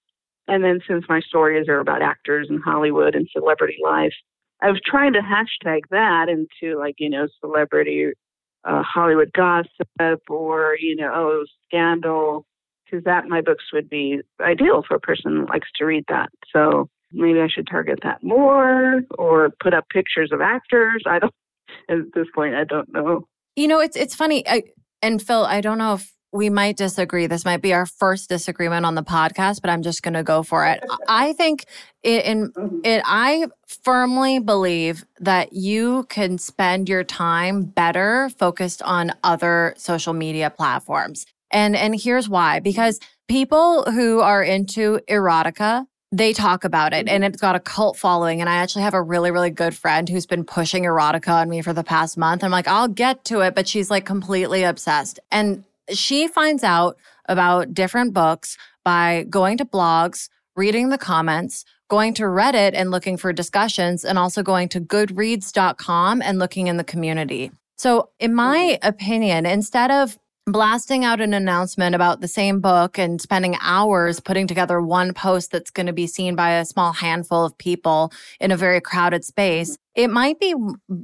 And 0.47 0.63
then 0.63 0.79
since 0.87 1.05
my 1.07 1.21
stories 1.21 1.67
are 1.69 1.79
about 1.79 2.01
actors 2.01 2.47
and 2.49 2.61
Hollywood 2.63 3.15
and 3.15 3.27
celebrity 3.31 3.77
life, 3.83 4.13
I 4.61 4.71
was 4.71 4.81
trying 4.85 5.13
to 5.13 5.19
hashtag 5.19 5.81
that 5.91 6.27
into 6.27 6.77
like 6.77 6.95
you 6.97 7.09
know 7.09 7.27
celebrity 7.39 8.07
uh, 8.65 8.83
Hollywood 8.83 9.31
gossip 9.33 10.21
or 10.29 10.75
you 10.79 10.95
know 10.95 11.11
oh 11.13 11.45
scandal 11.65 12.45
because 12.85 13.03
that 13.03 13.27
my 13.27 13.41
books 13.41 13.65
would 13.71 13.89
be 13.89 14.21
ideal 14.41 14.83
for 14.87 14.95
a 14.95 14.99
person 14.99 15.37
who 15.37 15.45
likes 15.45 15.67
to 15.75 15.85
read 15.85 16.05
that. 16.09 16.29
So 16.51 16.89
maybe 17.11 17.39
I 17.39 17.47
should 17.47 17.67
target 17.69 17.99
that 18.03 18.23
more 18.23 19.01
or 19.17 19.49
put 19.61 19.73
up 19.73 19.85
pictures 19.89 20.31
of 20.31 20.41
actors. 20.41 21.03
I 21.07 21.19
don't 21.19 21.33
at 21.89 21.97
this 22.13 22.27
point 22.33 22.55
I 22.55 22.63
don't 22.63 22.91
know. 22.91 23.27
You 23.55 23.67
know, 23.67 23.79
it's 23.79 23.97
it's 23.97 24.15
funny. 24.15 24.47
I, 24.47 24.63
and 25.01 25.21
Phil, 25.21 25.45
I 25.45 25.61
don't 25.61 25.77
know 25.77 25.95
if 25.95 26.11
we 26.31 26.49
might 26.49 26.77
disagree. 26.77 27.27
This 27.27 27.45
might 27.45 27.61
be 27.61 27.73
our 27.73 27.85
first 27.85 28.29
disagreement 28.29 28.85
on 28.85 28.95
the 28.95 29.03
podcast, 29.03 29.61
but 29.61 29.69
I'm 29.69 29.81
just 29.81 30.03
going 30.03 30.13
to 30.13 30.23
go 30.23 30.43
for 30.43 30.65
it. 30.65 30.83
I 31.07 31.33
think 31.33 31.65
it, 32.03 32.25
in 32.25 32.51
mm-hmm. 32.51 32.79
it, 32.83 33.01
I 33.05 33.47
firmly 33.67 34.39
believe 34.39 35.03
that 35.19 35.53
you 35.53 36.05
can 36.09 36.37
spend 36.37 36.87
your 36.87 37.03
time 37.03 37.63
better 37.63 38.29
focused 38.37 38.81
on 38.83 39.13
other 39.23 39.73
social 39.77 40.13
media 40.13 40.49
platforms. 40.49 41.25
And 41.51 41.75
and 41.75 41.99
here's 41.99 42.29
why 42.29 42.59
because 42.59 42.99
people 43.27 43.83
who 43.91 44.19
are 44.19 44.43
into 44.43 44.99
erotica 45.09 45.87
they 46.11 46.33
talk 46.33 46.63
about 46.63 46.93
it 46.93 47.07
and 47.07 47.23
mm-hmm. 47.23 47.23
it's 47.23 47.41
got 47.41 47.55
a 47.55 47.59
cult 47.59 47.97
following. 47.97 48.41
And 48.41 48.49
I 48.49 48.55
actually 48.55 48.83
have 48.83 48.93
a 48.93 49.01
really, 49.01 49.31
really 49.31 49.51
good 49.51 49.75
friend 49.75 50.09
who's 50.09 50.25
been 50.25 50.43
pushing 50.43 50.83
erotica 50.83 51.33
on 51.33 51.49
me 51.49 51.61
for 51.61 51.73
the 51.73 51.83
past 51.83 52.17
month. 52.17 52.43
I'm 52.43 52.51
like, 52.51 52.67
I'll 52.67 52.87
get 52.87 53.23
to 53.25 53.41
it, 53.41 53.55
but 53.55 53.67
she's 53.67 53.89
like 53.89 54.05
completely 54.05 54.63
obsessed. 54.63 55.19
And 55.31 55.63
she 55.91 56.27
finds 56.27 56.63
out 56.63 56.97
about 57.27 57.73
different 57.73 58.13
books 58.13 58.57
by 58.83 59.25
going 59.29 59.57
to 59.57 59.65
blogs, 59.65 60.29
reading 60.55 60.89
the 60.89 60.97
comments, 60.97 61.63
going 61.89 62.13
to 62.15 62.23
Reddit 62.23 62.71
and 62.73 62.91
looking 62.91 63.17
for 63.17 63.33
discussions, 63.33 64.03
and 64.05 64.17
also 64.17 64.43
going 64.43 64.69
to 64.69 64.81
goodreads.com 64.81 66.21
and 66.21 66.39
looking 66.39 66.67
in 66.67 66.77
the 66.77 66.83
community. 66.83 67.51
So, 67.77 68.09
in 68.19 68.33
my 68.33 68.77
mm-hmm. 68.81 68.87
opinion, 68.87 69.45
instead 69.45 69.91
of 69.91 70.17
blasting 70.51 71.03
out 71.03 71.21
an 71.21 71.33
announcement 71.33 71.95
about 71.95 72.21
the 72.21 72.27
same 72.27 72.59
book 72.59 72.97
and 72.97 73.21
spending 73.21 73.57
hours 73.61 74.19
putting 74.19 74.47
together 74.47 74.81
one 74.81 75.13
post 75.13 75.51
that's 75.51 75.71
going 75.71 75.87
to 75.87 75.93
be 75.93 76.07
seen 76.07 76.35
by 76.35 76.51
a 76.51 76.65
small 76.65 76.93
handful 76.93 77.45
of 77.45 77.57
people 77.57 78.11
in 78.39 78.51
a 78.51 78.57
very 78.57 78.81
crowded 78.81 79.23
space, 79.23 79.77
it 79.95 80.09
might 80.09 80.39
be 80.39 80.53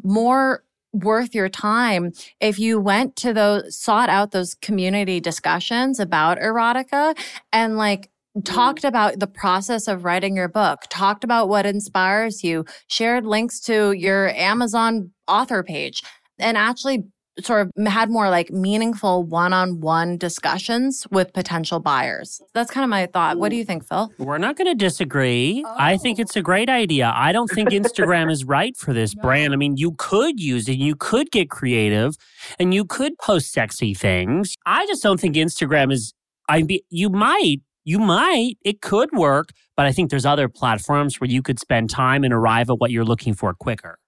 more 0.04 0.64
worth 0.94 1.36
your 1.36 1.50
time 1.50 2.12
if 2.40 2.58
you 2.58 2.80
went 2.80 3.16
to 3.18 3.34
those 3.34 3.78
sought 3.78 4.10
out 4.10 4.32
those 4.32 4.56
community 4.56 5.20
discussions 5.20 6.00
about 6.00 6.38
erotica 6.38 7.18
and 7.52 7.78
like 7.78 8.10
talked 8.44 8.80
mm-hmm. 8.80 8.88
about 8.88 9.20
the 9.20 9.28
process 9.28 9.88
of 9.88 10.04
writing 10.04 10.36
your 10.36 10.48
book, 10.48 10.82
talked 10.90 11.24
about 11.24 11.48
what 11.48 11.66
inspires 11.66 12.44
you, 12.44 12.66
shared 12.88 13.26
links 13.26 13.60
to 13.62 13.92
your 13.94 14.30
Amazon 14.30 15.12
author 15.28 15.64
page, 15.64 16.02
and 16.38 16.58
actually 16.58 17.04
sort 17.44 17.68
of 17.76 17.88
had 17.88 18.10
more 18.10 18.30
like 18.30 18.50
meaningful 18.52 19.24
one-on-one 19.24 20.18
discussions 20.18 21.06
with 21.12 21.34
potential 21.34 21.80
buyers. 21.80 22.42
That's 22.54 22.72
kind 22.72 22.84
of 22.84 22.90
my 22.90 23.08
thought. 23.08 23.38
What 23.38 23.50
do 23.50 23.56
you 23.58 23.66
think, 23.66 23.86
Phil? 23.88 24.12
We're 24.18 24.38
not 24.38 24.56
going 24.56 24.68
to 24.68 24.76
disagree. 24.76 25.64
Oh. 25.66 25.76
I 25.78 25.98
think 25.98 26.18
it's 26.20 26.36
a 26.36 26.42
great 26.42 26.70
idea. 26.70 27.12
I 27.16 27.32
don't 27.32 27.50
think 27.50 27.70
Instagram 27.70 28.32
is 28.32 28.46
right 28.46 28.76
for 28.78 28.94
this 28.94 29.16
no. 29.18 29.22
brand. 29.22 29.54
I 29.54 29.58
mean, 29.58 29.76
you 29.78 29.94
could 29.98 30.40
use 30.40 30.70
it, 30.70 30.78
you 30.78 30.96
could 30.96 31.32
get 31.32 31.50
creative, 31.50 32.16
and 32.60 32.74
you 32.74 32.86
could 32.86 33.18
post 33.18 33.52
sexy 33.52 33.94
things. 33.94 34.56
I 34.66 34.86
just 34.86 35.04
don't 35.04 35.20
think 35.20 35.36
Instagram 35.36 35.92
is 35.92 36.14
I 36.48 36.62
be 36.64 36.84
you 36.90 37.10
might 37.10 37.58
you 37.84 38.00
might 38.00 38.58
it 38.64 38.82
could 38.82 39.10
work, 39.14 39.50
but 39.76 39.86
I 39.86 39.92
think 39.92 40.10
there's 40.10 40.26
other 40.26 40.48
platforms 40.48 41.20
where 41.20 41.30
you 41.30 41.42
could 41.42 41.60
spend 41.60 41.90
time 41.90 42.24
and 42.24 42.34
arrive 42.34 42.70
at 42.70 42.80
what 42.80 42.92
you're 42.92 43.04
looking 43.06 43.34
for 43.34 43.54
quicker. 43.54 44.00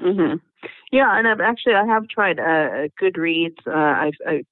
Mhm. 0.00 0.40
Yeah, 0.90 1.18
and 1.18 1.28
I've 1.28 1.40
actually 1.40 1.74
I 1.74 1.86
have 1.86 2.08
tried 2.08 2.38
uh, 2.38 2.88
Goodreads. 3.00 3.58
Uh, 3.66 3.72
I, 3.72 4.10
I 4.26 4.42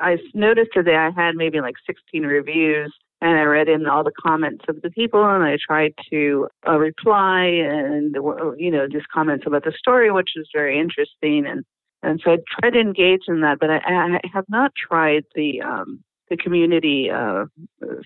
I 0.00 0.16
noticed 0.34 0.70
today 0.72 0.96
I 0.96 1.10
had 1.10 1.34
maybe 1.34 1.60
like 1.60 1.74
16 1.86 2.22
reviews, 2.22 2.92
and 3.20 3.38
I 3.38 3.42
read 3.42 3.68
in 3.68 3.86
all 3.86 4.02
the 4.02 4.12
comments 4.20 4.64
of 4.68 4.80
the 4.82 4.90
people, 4.90 5.24
and 5.24 5.44
I 5.44 5.56
tried 5.64 5.94
to 6.10 6.48
uh, 6.66 6.78
reply 6.78 7.44
and 7.44 8.14
you 8.58 8.70
know 8.70 8.88
just 8.88 9.08
comments 9.08 9.44
about 9.46 9.64
the 9.64 9.72
story, 9.78 10.10
which 10.10 10.30
is 10.36 10.48
very 10.54 10.78
interesting, 10.78 11.46
and 11.46 11.64
and 12.02 12.20
so 12.24 12.32
I 12.32 12.36
tried 12.60 12.70
to 12.70 12.80
engage 12.80 13.22
in 13.28 13.40
that, 13.42 13.58
but 13.60 13.70
I, 13.70 13.78
I 13.78 14.20
have 14.32 14.44
not 14.48 14.72
tried 14.74 15.24
the 15.34 15.60
um, 15.62 16.02
the 16.30 16.36
community 16.36 17.10
uh, 17.10 17.44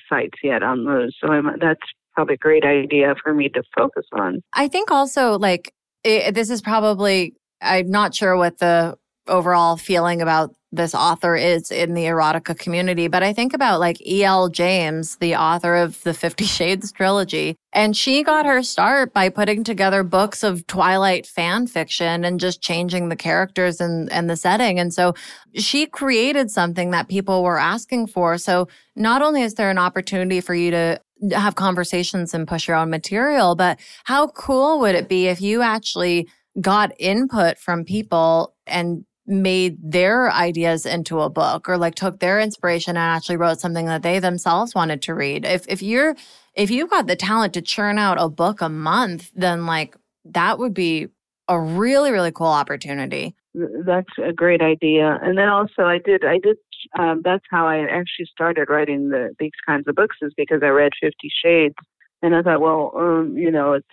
sites 0.09 0.38
yet 0.43 0.62
on 0.62 0.85
those. 0.85 1.17
So 1.21 1.31
I'm, 1.33 1.59
that's 1.61 1.81
probably 2.14 2.35
a 2.35 2.38
great 2.38 2.64
idea 2.64 3.14
for 3.23 3.35
me 3.35 3.49
to 3.50 3.62
focus 3.76 4.07
on. 4.12 4.43
I 4.55 4.69
think 4.69 4.91
also 4.91 5.38
like 5.38 5.73
it, 6.05 6.35
this 6.35 6.50
is 6.50 6.62
probably 6.62 7.35
I'm 7.62 7.90
not 7.90 8.14
sure 8.14 8.37
what 8.37 8.59
the 8.59 8.97
overall 9.28 9.76
feeling 9.76 10.21
about 10.21 10.54
this 10.75 10.95
author 10.95 11.37
is 11.37 11.71
in 11.71 11.92
the 11.92 12.04
erotica 12.04 12.59
community, 12.59 13.07
but 13.07 13.23
I 13.23 13.35
think 13.35 13.52
about 13.52 13.78
like 13.78 14.00
E.L. 14.07 14.49
James, 14.49 15.16
the 15.16 15.37
author 15.37 15.76
of 15.76 16.02
the 16.02 16.14
Fifty 16.14 16.45
Shades 16.45 16.90
trilogy, 16.90 17.57
and 17.75 17.95
she 17.95 18.23
got 18.23 18.47
her 18.47 18.62
start 18.62 19.12
by 19.12 19.28
putting 19.28 19.64
together 19.64 20.02
books 20.02 20.42
of 20.42 20.66
Twilight 20.66 21.26
fan 21.26 21.66
fiction 21.66 22.25
and 22.25 22.40
just 22.40 22.62
changing 22.62 23.11
the 23.11 23.16
characters 23.16 23.83
and, 23.83 24.11
and 24.11 24.31
the 24.31 24.37
setting. 24.37 24.81
And 24.81 24.95
so 24.95 25.14
she 25.54 25.87
created 25.87 26.50
something 26.50 26.90
that 26.92 27.09
people 27.09 27.42
were 27.42 27.59
asking 27.59 28.07
for. 28.07 28.38
So 28.38 28.66
not 28.97 29.21
only 29.21 29.42
is 29.42 29.54
there 29.54 29.71
an 29.71 29.78
opportunity 29.78 30.40
for 30.40 30.54
you 30.54 30.71
to 30.71 31.00
have 31.33 31.54
conversations 31.54 32.33
and 32.33 32.49
push 32.49 32.66
your 32.66 32.78
own 32.78 32.88
material, 32.88 33.54
but 33.54 33.78
how 34.04 34.28
cool 34.28 34.81
would 34.81 34.95
it 34.95 35.09
be 35.09 35.28
if 35.28 35.40
you 35.40 35.61
actually 35.61 36.28
got 36.61 36.92
input 36.99 37.59
from 37.59 37.85
people 37.85 38.54
and 38.66 39.04
made 39.26 39.78
their 39.80 40.30
ideas 40.30 40.85
into 40.85 41.21
a 41.21 41.30
book 41.30 41.68
or 41.68 41.78
like 41.78 41.94
took 41.94 42.18
their 42.18 42.40
inspiration 42.40 42.97
and 42.97 42.99
actually 42.99 43.37
wrote 43.37 43.61
something 43.61 43.87
that 43.87 44.02
they 44.02 44.18
themselves 44.18 44.75
wanted 44.75 45.00
to 45.02 45.14
read. 45.14 45.44
If 45.44 45.64
if 45.68 45.82
you're 45.82 46.16
if 46.54 46.71
you've 46.71 46.90
got 46.90 47.06
the 47.06 47.16
talent 47.16 47.54
to 47.54 47.62
churn 47.62 47.99
out 47.99 48.21
a 48.21 48.28
book 48.28 48.61
a 48.61 48.68
month, 48.68 49.30
then 49.35 49.64
like 49.66 49.97
that 50.25 50.59
would 50.59 50.75
be 50.75 51.09
a 51.49 51.61
really 51.61 52.11
really 52.11 52.32
cool 52.32 52.49
opportunity. 52.49 53.35
That's 53.54 54.11
a 54.23 54.32
great 54.32 54.61
idea. 54.61 55.18
And 55.23 55.38
then 55.38 55.49
also 55.49 55.82
I 55.82 55.99
did 55.99 56.25
I 56.25 56.38
did 56.38 56.56
um, 56.99 57.23
that's 57.25 57.44
how 57.49 57.66
I 57.66 57.80
actually 57.80 58.26
started 58.26 58.68
writing 58.68 59.11
the 59.11 59.35
these 59.38 59.52
kinds 59.64 59.87
of 59.87 59.94
books 59.94 60.16
is 60.21 60.32
because 60.37 60.62
I 60.62 60.68
read 60.68 60.92
Fifty 61.00 61.30
Shades 61.42 61.76
and 62.23 62.35
I 62.35 62.42
thought, 62.42 62.61
well, 62.61 62.92
um, 62.97 63.37
you 63.37 63.50
know, 63.50 63.75
it's 63.75 63.87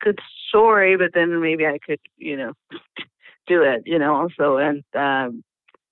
good 0.00 0.18
story, 0.48 0.96
but 0.96 1.10
then 1.14 1.40
maybe 1.40 1.66
I 1.66 1.78
could, 1.84 2.00
you 2.16 2.36
know, 2.36 2.52
do 3.46 3.62
it, 3.62 3.82
you 3.86 3.98
know, 3.98 4.14
also. 4.14 4.56
And 4.56 4.84
um, 4.94 5.42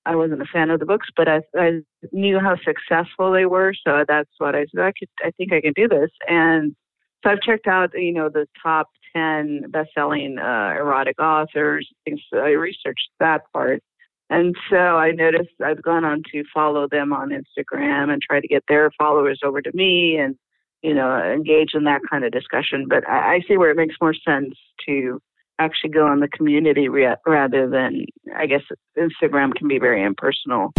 I 0.05 0.17
wasn't 0.17 0.43
a 0.43 0.47
fan 0.47 0.71
of 0.71 0.81
the 0.81 0.87
books, 0.87 1.09
but 1.17 1.29
I, 1.29 1.43
I 1.57 1.81
knew 2.13 2.39
how 2.39 2.57
successful 2.57 3.33
they 3.33 3.47
were. 3.47 3.75
So 3.87 4.05
that's 4.07 4.31
what 4.39 4.55
I 4.55 4.67
said. 4.75 4.85
I 4.85 4.93
could, 4.99 5.09
I 5.23 5.31
think 5.33 5.53
I 5.53 5.61
can 5.61 5.73
do 5.75 5.89
this. 5.89 6.11
And 6.29 6.75
so 7.23 7.31
I've 7.31 7.41
checked 7.43 7.67
out, 7.67 7.91
you 7.95 8.13
know, 8.13 8.29
the 8.29 8.47
top 8.63 8.89
10 9.15 9.71
best-selling 9.71 10.39
uh, 10.39 10.75
erotic 10.77 11.21
authors. 11.21 11.89
So 12.33 12.39
I 12.39 12.51
researched 12.51 13.11
that 13.21 13.43
part. 13.53 13.83
And 14.31 14.57
so 14.71 14.77
I 14.77 15.13
noticed 15.13 15.51
I've 15.63 15.83
gone 15.83 16.05
on 16.05 16.23
to 16.33 16.43
follow 16.55 16.89
them 16.89 17.13
on 17.13 17.31
Instagram 17.31 18.11
and 18.11 18.23
try 18.23 18.41
to 18.41 18.49
get 18.49 18.65
their 18.67 18.91
followers 18.99 19.41
over 19.45 19.61
to 19.61 19.71
me 19.75 20.17
and, 20.17 20.37
you 20.83 20.95
know, 20.95 21.17
engage 21.17 21.75
in 21.75 21.85
that 21.85 22.01
kind 22.11 22.25
of 22.25 22.33
discussion. 22.33 22.87
But 22.89 23.09
I, 23.09 23.35
I 23.35 23.41
see 23.47 23.57
where 23.57 23.71
it 23.71 23.77
makes 23.77 23.95
more 24.01 24.15
sense 24.15 24.55
to 24.87 25.21
actually 25.59 25.91
go 25.91 26.07
on 26.07 26.21
the 26.21 26.29
community 26.29 26.89
re- 26.89 27.17
rather 27.27 27.69
than, 27.69 28.07
I 28.37 28.47
guess, 28.47 28.63
Instagram 28.99 29.55
can 29.55 29.69
be 29.69 29.79
very 29.79 30.03
impersonal. 30.03 30.73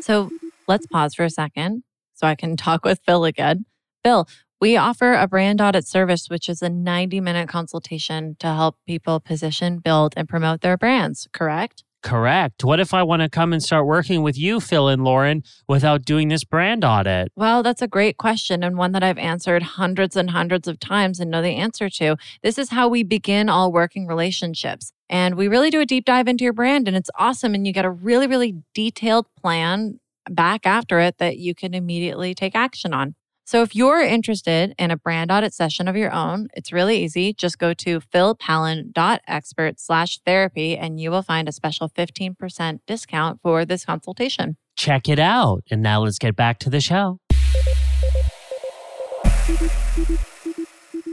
So 0.00 0.30
let's 0.66 0.86
pause 0.86 1.14
for 1.14 1.24
a 1.24 1.30
second 1.30 1.82
so 2.14 2.26
I 2.26 2.34
can 2.34 2.56
talk 2.56 2.84
with 2.84 3.00
Phil 3.04 3.24
again. 3.24 3.66
Phil, 4.02 4.26
we 4.60 4.76
offer 4.76 5.12
a 5.12 5.26
brand 5.26 5.60
audit 5.60 5.86
service, 5.86 6.28
which 6.30 6.48
is 6.48 6.62
a 6.62 6.68
90 6.68 7.20
minute 7.20 7.48
consultation 7.48 8.36
to 8.38 8.46
help 8.46 8.76
people 8.86 9.20
position, 9.20 9.78
build, 9.78 10.14
and 10.16 10.28
promote 10.28 10.62
their 10.62 10.76
brands, 10.76 11.28
correct? 11.32 11.84
Correct. 12.04 12.62
What 12.64 12.80
if 12.80 12.92
I 12.92 13.02
want 13.02 13.22
to 13.22 13.30
come 13.30 13.54
and 13.54 13.62
start 13.62 13.86
working 13.86 14.22
with 14.22 14.36
you, 14.36 14.60
Phil 14.60 14.88
and 14.88 15.02
Lauren, 15.02 15.42
without 15.66 16.04
doing 16.04 16.28
this 16.28 16.44
brand 16.44 16.84
audit? 16.84 17.32
Well, 17.34 17.62
that's 17.62 17.80
a 17.80 17.88
great 17.88 18.18
question 18.18 18.62
and 18.62 18.76
one 18.76 18.92
that 18.92 19.02
I've 19.02 19.16
answered 19.16 19.62
hundreds 19.62 20.14
and 20.14 20.28
hundreds 20.28 20.68
of 20.68 20.78
times 20.78 21.18
and 21.18 21.30
know 21.30 21.40
the 21.40 21.56
answer 21.56 21.88
to. 21.88 22.16
This 22.42 22.58
is 22.58 22.68
how 22.68 22.88
we 22.88 23.04
begin 23.04 23.48
all 23.48 23.72
working 23.72 24.06
relationships. 24.06 24.92
And 25.08 25.34
we 25.34 25.48
really 25.48 25.70
do 25.70 25.80
a 25.80 25.86
deep 25.86 26.04
dive 26.04 26.28
into 26.28 26.44
your 26.44 26.52
brand, 26.52 26.88
and 26.88 26.96
it's 26.96 27.10
awesome. 27.18 27.54
And 27.54 27.66
you 27.66 27.72
get 27.72 27.86
a 27.86 27.90
really, 27.90 28.26
really 28.26 28.56
detailed 28.74 29.26
plan 29.40 29.98
back 30.28 30.66
after 30.66 31.00
it 31.00 31.16
that 31.18 31.38
you 31.38 31.54
can 31.54 31.72
immediately 31.72 32.34
take 32.34 32.54
action 32.54 32.92
on. 32.92 33.14
So 33.46 33.60
if 33.60 33.76
you're 33.76 34.00
interested 34.00 34.74
in 34.78 34.90
a 34.90 34.96
brand 34.96 35.30
audit 35.30 35.52
session 35.52 35.86
of 35.86 35.96
your 35.96 36.10
own, 36.10 36.48
it's 36.54 36.72
really 36.72 37.04
easy. 37.04 37.34
Just 37.34 37.58
go 37.58 37.74
to 37.74 38.00
philpallen.expert 38.00 39.78
slash 39.78 40.18
therapy 40.24 40.78
and 40.78 40.98
you 40.98 41.10
will 41.10 41.20
find 41.20 41.46
a 41.46 41.52
special 41.52 41.90
15% 41.90 42.80
discount 42.86 43.40
for 43.42 43.66
this 43.66 43.84
consultation. 43.84 44.56
Check 44.76 45.10
it 45.10 45.18
out. 45.18 45.62
And 45.70 45.82
now 45.82 46.02
let's 46.02 46.18
get 46.18 46.34
back 46.34 46.58
to 46.60 46.70
the 46.70 46.80
show. 46.80 47.18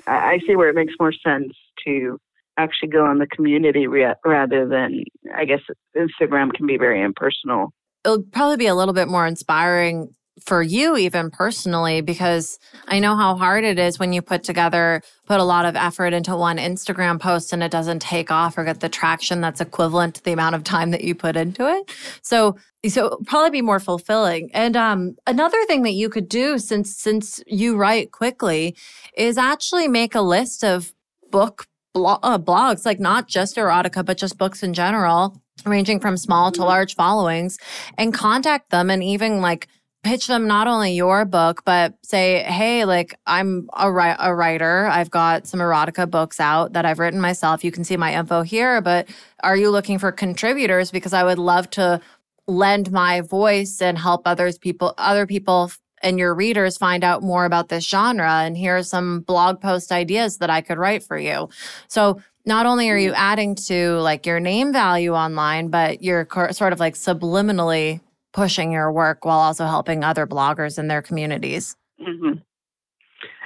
I 0.08 0.40
see 0.48 0.56
where 0.56 0.70
it 0.70 0.76
makes 0.76 0.94
more 1.02 1.12
sense 1.12 1.52
to 1.86 2.18
actually 2.58 2.90
go 2.90 3.06
on 3.06 3.18
the 3.20 3.28
community 3.28 3.88
re- 3.88 4.16
rather 4.24 4.66
than, 4.68 5.04
I 5.36 5.44
guess, 5.44 5.60
Instagram 5.98 6.54
can 6.54 6.66
be 6.66 6.78
very 6.78 7.02
impersonal. 7.02 7.74
It'll 8.06 8.24
probably 8.24 8.58
be 8.58 8.68
a 8.68 8.76
little 8.76 8.94
bit 8.94 9.10
more 9.10 9.28
inspiring 9.28 10.16
for 10.46 10.62
you 10.62 10.98
even 10.98 11.30
personally 11.30 12.02
because 12.02 12.60
I 12.88 13.00
know 13.00 13.16
how 13.16 13.36
hard 13.36 13.64
it 13.64 13.78
is 13.80 14.00
when 14.00 14.14
you 14.14 14.22
put 14.22 14.44
together 14.44 15.02
put 15.28 15.40
a 15.40 15.44
lot 15.44 15.66
of 15.66 15.76
effort 15.76 16.14
into 16.14 16.36
one 16.36 16.58
Instagram 16.58 17.20
post 17.20 17.54
and 17.54 17.64
it 17.64 17.72
doesn't 17.72 18.02
take 18.02 18.32
off 18.32 18.58
or 18.58 18.64
get 18.64 18.80
the 18.80 18.90
traction 18.90 19.42
that's 19.42 19.62
equivalent 19.62 20.16
to 20.16 20.24
the 20.24 20.32
amount 20.32 20.56
of 20.56 20.64
time 20.64 20.92
that 20.92 21.04
you 21.04 21.16
put 21.16 21.36
into 21.36 21.68
it. 21.68 21.92
So 22.22 22.58
so 22.88 23.20
probably 23.28 23.52
be 23.52 23.62
more 23.62 23.80
fulfilling. 23.80 24.50
And 24.54 24.76
um, 24.76 25.16
another 25.28 25.64
thing 25.66 25.84
that 25.84 25.94
you 25.94 26.10
could 26.10 26.28
do 26.28 26.58
since 26.58 26.96
since 26.96 27.42
you 27.48 27.78
write 27.78 28.12
quickly 28.12 28.76
is 29.16 29.38
actually 29.38 29.88
make 29.88 30.16
a 30.16 30.22
list 30.22 30.64
of 30.64 30.94
book 31.30 31.68
blo- 31.94 32.20
uh, 32.24 32.38
blogs 32.38 32.86
like 32.86 33.00
not 33.00 33.28
just 33.28 33.56
erotica 33.56 34.06
but 34.06 34.18
just 34.18 34.38
books 34.38 34.64
in 34.64 34.74
general 34.74 35.42
ranging 35.66 36.00
from 36.00 36.18
small 36.18 36.52
to 36.52 36.64
large 36.64 36.96
followings 36.96 37.58
and 37.98 38.14
contact 38.14 38.70
them 38.70 38.90
and 38.90 39.04
even 39.04 39.42
like 39.42 39.68
pitch 40.04 40.28
them 40.28 40.48
not 40.48 40.68
only 40.68 40.94
your 40.94 41.26
book, 41.26 41.64
but 41.66 41.94
say, 42.04 42.44
hey, 42.44 42.86
like 42.86 43.14
I'm 43.28 43.70
a, 43.78 43.92
ri- 43.92 44.16
a 44.18 44.34
writer. 44.34 44.88
I've 44.88 45.12
got 45.12 45.48
some 45.48 45.60
erotica 45.60 46.10
books 46.10 46.40
out 46.40 46.74
that 46.74 46.86
I've 46.86 47.00
written 47.00 47.22
myself. 47.22 47.64
You 47.64 47.72
can 47.72 47.84
see 47.84 47.98
my 47.98 48.14
info 48.16 48.42
here, 48.42 48.82
but 48.82 49.10
are 49.44 49.56
you 49.56 49.70
looking 49.70 50.00
for 50.00 50.12
contributors? 50.12 50.92
Because 50.92 51.14
I 51.14 51.24
would 51.24 51.40
love 51.40 51.70
to 51.72 52.02
lend 52.48 52.92
my 52.92 53.22
voice 53.22 53.82
and 53.82 53.98
help 53.98 54.24
others 54.26 54.58
people, 54.58 54.94
other 54.98 55.28
people 55.28 55.72
and 56.04 56.18
your 56.18 56.34
readers 56.34 56.78
find 56.78 57.04
out 57.04 57.22
more 57.22 57.46
about 57.46 57.70
this 57.70 57.88
genre. 57.88 58.42
And 58.42 58.58
here 58.58 58.78
are 58.78 58.84
some 58.84 59.22
blog 59.22 59.62
post 59.62 59.92
ideas 59.92 60.38
that 60.38 60.50
I 60.50 60.62
could 60.62 60.80
write 60.80 61.04
for 61.04 61.18
you. 61.18 61.50
So 61.88 62.20
not 62.46 62.66
only 62.66 62.90
are 62.90 62.98
you 62.98 63.12
mm. 63.12 63.18
adding 63.18 63.56
to 63.56 64.00
like 64.00 64.26
your 64.26 64.40
name 64.40 64.74
value 64.74 65.14
online, 65.14 65.70
but 65.70 66.02
you're 66.02 66.28
sort 66.52 66.74
of 66.74 66.80
like 66.80 66.96
subliminally 66.96 68.02
pushing 68.34 68.72
your 68.72 68.92
work 68.92 69.26
while 69.26 69.40
also 69.40 69.66
helping 69.66 70.04
other 70.04 70.26
bloggers 70.26 70.80
in 70.80 70.88
their 70.88 71.02
communities. 71.02 71.76
Mm-hmm. 72.00 72.40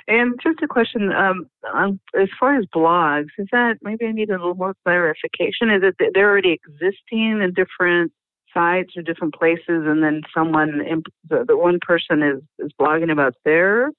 And 0.07 0.39
just 0.43 0.61
a 0.61 0.67
question, 0.67 1.11
um, 1.11 1.49
um, 1.73 1.99
as 2.19 2.29
far 2.39 2.55
as 2.55 2.65
blogs, 2.75 3.29
is 3.39 3.47
that 3.51 3.77
maybe 3.81 4.05
I 4.05 4.11
need 4.11 4.29
a 4.29 4.33
little 4.33 4.53
more 4.53 4.75
clarification? 4.83 5.71
Is 5.71 5.81
it 5.81 5.95
that 5.97 6.11
they're 6.13 6.29
already 6.29 6.51
existing 6.51 7.41
in 7.41 7.53
different 7.55 8.11
sites 8.53 8.93
or 8.95 9.01
different 9.01 9.33
places, 9.33 9.63
and 9.67 10.03
then 10.03 10.21
someone, 10.31 10.79
the, 11.27 11.43
the 11.47 11.57
one 11.57 11.79
person 11.81 12.21
is, 12.21 12.41
is 12.59 12.71
blogging 12.79 13.11
about 13.11 13.33
their 13.43 13.89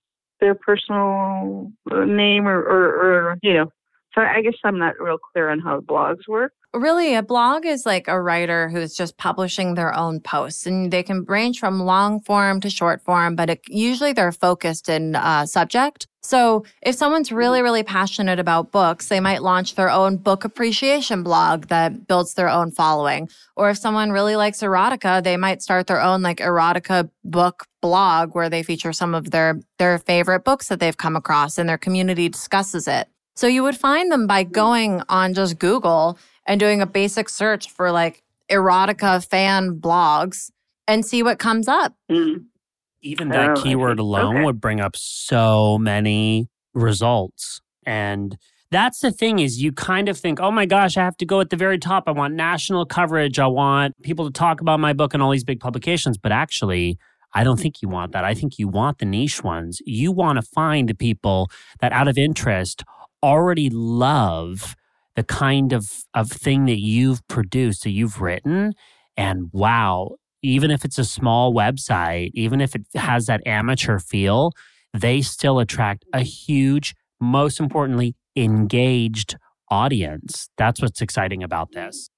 their 0.40 0.54
personal 0.54 1.72
uh, 1.90 2.04
name 2.04 2.46
or, 2.46 2.58
or, 2.58 3.30
or 3.30 3.38
you 3.42 3.54
know 3.54 3.70
so 4.16 4.24
I 4.24 4.40
guess 4.42 4.54
I'm 4.64 4.78
not 4.78 4.98
real 4.98 5.18
clear 5.18 5.50
on 5.50 5.60
how 5.60 5.80
blogs 5.80 6.26
work. 6.26 6.52
Really, 6.72 7.14
a 7.14 7.22
blog 7.22 7.64
is 7.64 7.86
like 7.86 8.06
a 8.06 8.20
writer 8.20 8.68
who's 8.68 8.94
just 8.94 9.16
publishing 9.16 9.74
their 9.74 9.94
own 9.94 10.20
posts, 10.20 10.66
and 10.66 10.92
they 10.92 11.02
can 11.02 11.24
range 11.24 11.58
from 11.58 11.80
long 11.80 12.20
form 12.20 12.60
to 12.60 12.68
short 12.68 13.02
form, 13.02 13.34
but 13.34 13.48
it, 13.48 13.60
usually 13.68 14.12
they're 14.12 14.32
focused 14.32 14.88
in 14.88 15.16
uh, 15.16 15.46
subject. 15.46 16.06
So 16.22 16.64
if 16.82 16.96
someone's 16.96 17.30
really, 17.30 17.62
really 17.62 17.82
passionate 17.82 18.38
about 18.38 18.72
books, 18.72 19.08
they 19.08 19.20
might 19.20 19.42
launch 19.42 19.74
their 19.74 19.88
own 19.88 20.16
book 20.16 20.44
appreciation 20.44 21.22
blog 21.22 21.68
that 21.68 22.08
builds 22.08 22.34
their 22.34 22.48
own 22.48 22.72
following. 22.72 23.28
Or 23.54 23.70
if 23.70 23.78
someone 23.78 24.10
really 24.10 24.36
likes 24.36 24.58
erotica, 24.58 25.22
they 25.22 25.36
might 25.36 25.62
start 25.62 25.86
their 25.86 26.02
own 26.02 26.22
like 26.22 26.38
erotica 26.38 27.08
book 27.24 27.66
blog 27.80 28.34
where 28.34 28.50
they 28.50 28.62
feature 28.64 28.92
some 28.92 29.14
of 29.14 29.30
their 29.30 29.60
their 29.78 29.98
favorite 30.00 30.44
books 30.44 30.68
that 30.68 30.80
they've 30.80 30.96
come 30.96 31.16
across 31.16 31.58
and 31.58 31.68
their 31.68 31.78
community 31.78 32.28
discusses 32.28 32.88
it. 32.88 33.08
So 33.36 33.46
you 33.46 33.62
would 33.62 33.76
find 33.76 34.10
them 34.10 34.26
by 34.26 34.42
going 34.44 35.02
on 35.08 35.34
just 35.34 35.58
Google 35.58 36.18
and 36.46 36.58
doing 36.58 36.80
a 36.80 36.86
basic 36.86 37.28
search 37.28 37.70
for 37.70 37.92
like 37.92 38.22
erotica 38.50 39.24
fan 39.26 39.78
blogs 39.78 40.50
and 40.88 41.04
see 41.04 41.22
what 41.22 41.38
comes 41.38 41.68
up. 41.68 41.94
Mm. 42.10 42.46
Even 43.02 43.28
that 43.28 43.50
oh, 43.50 43.62
keyword 43.62 43.98
alone 43.98 44.36
okay. 44.36 44.44
would 44.44 44.60
bring 44.60 44.80
up 44.80 44.96
so 44.96 45.78
many 45.78 46.48
results. 46.72 47.60
And 47.84 48.36
that's 48.70 49.00
the 49.00 49.12
thing 49.12 49.38
is 49.38 49.62
you 49.62 49.70
kind 49.70 50.08
of 50.08 50.18
think, 50.18 50.40
oh 50.40 50.50
my 50.50 50.66
gosh, 50.66 50.96
I 50.96 51.04
have 51.04 51.16
to 51.18 51.26
go 51.26 51.40
at 51.40 51.50
the 51.50 51.56
very 51.56 51.78
top. 51.78 52.04
I 52.06 52.12
want 52.12 52.34
national 52.34 52.86
coverage. 52.86 53.38
I 53.38 53.46
want 53.46 54.00
people 54.02 54.24
to 54.24 54.32
talk 54.32 54.60
about 54.60 54.80
my 54.80 54.92
book 54.92 55.14
in 55.14 55.20
all 55.20 55.30
these 55.30 55.44
big 55.44 55.60
publications. 55.60 56.16
But 56.18 56.32
actually, 56.32 56.98
I 57.34 57.44
don't 57.44 57.60
think 57.60 57.82
you 57.82 57.88
want 57.88 58.12
that. 58.12 58.24
I 58.24 58.34
think 58.34 58.58
you 58.58 58.66
want 58.66 58.98
the 58.98 59.04
niche 59.04 59.44
ones. 59.44 59.80
You 59.84 60.10
want 60.10 60.36
to 60.36 60.42
find 60.42 60.88
the 60.88 60.94
people 60.94 61.50
that 61.80 61.92
out 61.92 62.08
of 62.08 62.16
interest 62.16 62.82
already 63.26 63.68
love 63.70 64.76
the 65.16 65.24
kind 65.24 65.72
of, 65.72 66.04
of 66.14 66.30
thing 66.30 66.66
that 66.66 66.78
you've 66.78 67.26
produced, 67.26 67.82
that 67.82 67.90
you've 67.90 68.20
written. 68.20 68.74
And 69.16 69.50
wow, 69.52 70.16
even 70.42 70.70
if 70.70 70.84
it's 70.84 70.98
a 70.98 71.04
small 71.04 71.52
website, 71.52 72.30
even 72.34 72.60
if 72.60 72.76
it 72.76 72.86
has 72.94 73.26
that 73.26 73.44
amateur 73.44 73.98
feel, 73.98 74.52
they 74.94 75.22
still 75.22 75.58
attract 75.58 76.04
a 76.12 76.20
huge, 76.20 76.94
most 77.20 77.58
importantly, 77.58 78.14
engaged 78.36 79.36
audience. 79.70 80.48
That's 80.56 80.80
what's 80.80 81.02
exciting 81.02 81.42
about 81.42 81.72
this. 81.72 82.10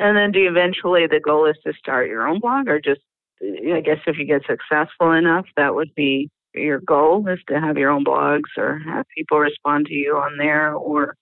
And 0.00 0.16
then 0.16 0.32
do 0.32 0.40
you 0.40 0.50
eventually 0.50 1.06
the 1.06 1.20
goal 1.20 1.46
is 1.46 1.56
to 1.64 1.72
start 1.78 2.08
your 2.08 2.26
own 2.26 2.40
blog 2.40 2.68
or 2.68 2.80
just 2.80 3.00
I 3.40 3.80
guess 3.80 3.98
if 4.06 4.16
you 4.18 4.24
get 4.24 4.42
successful 4.46 5.12
enough 5.12 5.44
that 5.56 5.74
would 5.74 5.94
be 5.94 6.30
your 6.56 6.80
goal 6.80 7.26
is 7.28 7.38
to 7.48 7.60
have 7.60 7.76
your 7.76 7.90
own 7.90 8.04
blogs 8.04 8.56
or 8.56 8.80
have 8.86 9.06
people 9.16 9.38
respond 9.38 9.86
to 9.86 9.94
you 9.94 10.16
on 10.16 10.38
there, 10.38 10.74
or 10.74 11.16